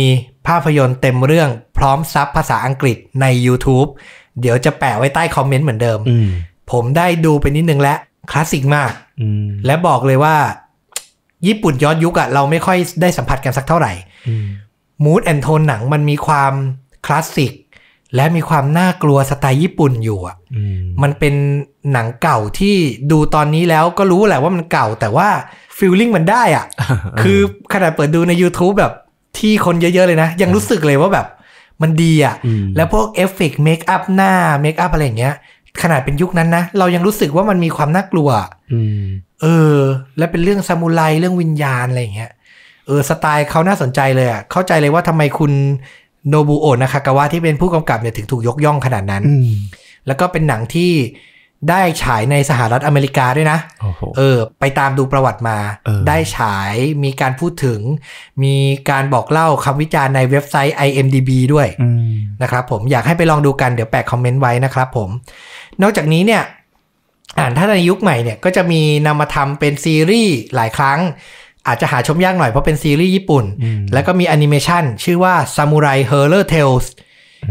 [0.46, 3.88] ภาพยนตร์เต็มเรื่องพร้อมซับภาษาอังกฤษใน YouTube
[4.40, 6.28] เดี๋ยวจะแปะไว้ใต้คอมเมนต์เหมือนเดิมอืม
[6.72, 7.98] ผมได้ดูไปนิดนึงแล้ว
[8.30, 10.36] คลาสสิกมากอืมและบอกเลยว่า
[11.46, 13.92] ญี่ปุ่นย้อนยุคอะเราไม่ค่อยได้สัมผัสกันสักเท่าไหร่
[14.28, 14.46] อืม
[15.04, 16.52] มูดแอนโทนหนังมันมีความ
[17.06, 17.52] คลาสสิก
[18.16, 21.34] และมีความน่ากลัวสไตล์ญี่ปุ่นอยู่อะอืมมันเป็น
[21.92, 22.74] หนังเก่าที่
[23.12, 25.28] ดูตอนนี้แล้วก็รู้แหละว่ามันเก่าแต่ว่า
[25.76, 26.66] ฟีลลิ่งมันได้อะ
[27.22, 27.38] คือ
[27.72, 28.92] ขนาดเปิดดูใน YouTube แบบ
[29.40, 31.26] ที่คนเยอะๆเลยนะ ยังรู้สึกเลยว่าแบบ
[31.82, 34.32] มันดีอะอืมแล้วพวกเอฟเฟกต์ makeup หน้า
[34.62, 35.34] makeup อะไรอย่างเงี้ย
[35.82, 38.28] ขนาดเป็นยุคนั้นนะ เรายังรู้สึกว่ามันมีความน่ากลัว
[38.72, 39.02] อืม
[39.42, 39.76] เออ
[40.18, 42.30] และเป็นเรื่องซามูไรเรื่องวิญญาณอะไรอย่างเงี้ย
[42.86, 45.52] เออสไตล์เขาน่าสนใจเลยอะเข้าใจเลยว่าทำไมคุณ
[46.28, 49.52] โนบุโอะนาคากาวะที่เป็นผู้กำกับเนี่ยถึงถูกยกย่องขนาดนั้นอืม
[50.06, 50.92] แล้วก็เป็นหนังที่
[51.70, 57.80] ได้ฉายในสหรัฐอเมริกาด้วยนะโอ้โหเออ ไปตามดูประวัติมาเออได้ฉายมีการพูดถึง
[58.44, 58.54] มี
[58.90, 65.10] การบอกเล่าคำวิจารณ์ในเว็บไซต์ IMDB ด้วยอืมนะครับผมอยากให้ไปลองดูกันเดี๋ยวแปะคอมเมนต์ไว้นะครับผม
[65.82, 66.42] นอกจากนี้เนี่ย
[67.38, 70.98] อ่านถ้าในยุคใหม่เนี่ย ก็จะมีนำมาทำเป็นซีรีส์หลายครั้ง
[71.66, 76.86] อาจจะหาชมยากหน่อยเพราะเป็นซีรีส์ญี่ปุ่นอืมแล้วก็มีแอนิเมชันชื่อว่า Samurai Horror Tales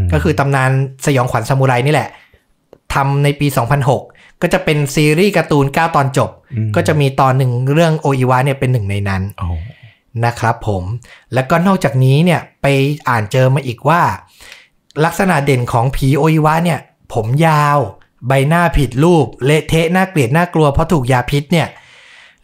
[0.06, 0.70] มก็คือตำนาน
[1.06, 2.08] สยองขวัญซามูไรนี่แหละ
[2.94, 3.46] ทำในปี
[3.94, 9.48] 2006 ก็จะเป็นซีรีส์การ์ตูน 9 ตอนจบอืมก็จะมีตอนหนึ่งเรื่องโออิวะเนี่ยเป็นหนึ่งในนั้นโอ้
[10.24, 10.84] นะครับผม
[11.34, 12.66] แล้วก็นอกจากนี้เนี่ยไป
[13.08, 14.02] อ่านเจอมาอีกว่า
[15.04, 16.80] ลักษณะเด่นของผีโออิวะเนี่ย
[17.14, 17.78] ผมยาว
[18.28, 21.68] ใบหน้าผิดรูป เละเทะน่าเกลียดน่ากลัวเพราะถูกยาพิษเนี่ย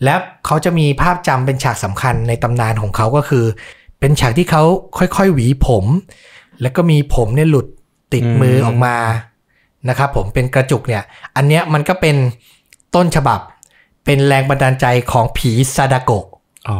[0.04, 0.14] และ
[0.46, 3.44] เขาจะมีภาพจำเป็นฉากสำคัญในตำนานของเขาก็คือ
[4.00, 4.62] เป็นฉากที่เขา
[4.98, 5.84] ค่อยๆ หวีผม
[6.60, 7.66] แล้วก็มีผมเนี่ยหลุด
[8.12, 8.96] ติดมือออกมา
[9.88, 11.02] นะครับผมเป็นกระจุกเนี่ย
[11.36, 12.16] อันเนี้ยมันก็เป็น
[12.94, 13.40] ต้นฉบับ
[14.04, 16.26] เป็นแรงบันดาลใจของผีซาดาโกะ
[16.68, 16.78] อ๋อ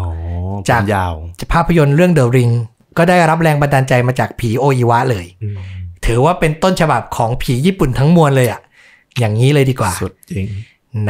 [0.69, 1.15] จากผมยาว
[1.53, 2.53] ภาพยนตร์เรื่อง The Ring
[2.99, 5.59] ก็ได้รับแรงบันดาลใจมาจากผีโออิวะเลยอืม
[6.07, 8.61] ถือว่าเป็นต้นฉบับของผีญี่ปุ่นทั้งมวลเลยอะ
[9.19, 10.47] อย่างนี้เลยดีกว่า สุดจริง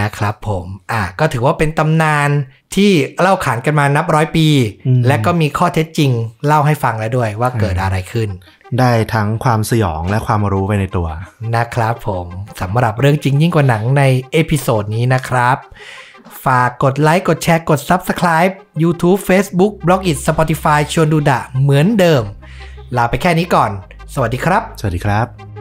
[0.01, 2.31] นะครับผมอะก็ถือว่าเป็นตำนาน
[2.77, 4.49] ที่เล่าขานกันมานับร้อยปี
[4.87, 6.11] อืมและก็มีข้อเท็จจริง
[6.47, 8.29] เล่าให้ฟังแล้วด้วยว่าเกิดอะไรขึ้น
[8.79, 11.09] ได้ทั้งความสยองและความรู้ไปในตัว
[11.57, 12.27] นะครับผม
[12.61, 15.57] สำหรับเรื่องจริงยิ่งกว่าหนังใน episode นี้นะครับ
[16.45, 18.53] ฝากกดไลค์ กดแชร์ กด Subscribe
[18.83, 22.23] YouTube Facebook b l o g i t Spotify ชวนดูดะเหมือนเดิม
[22.97, 23.71] ลาไปแค่นี้ก่อน
[24.15, 25.52] สวัสดีครับ สวัสดีครับ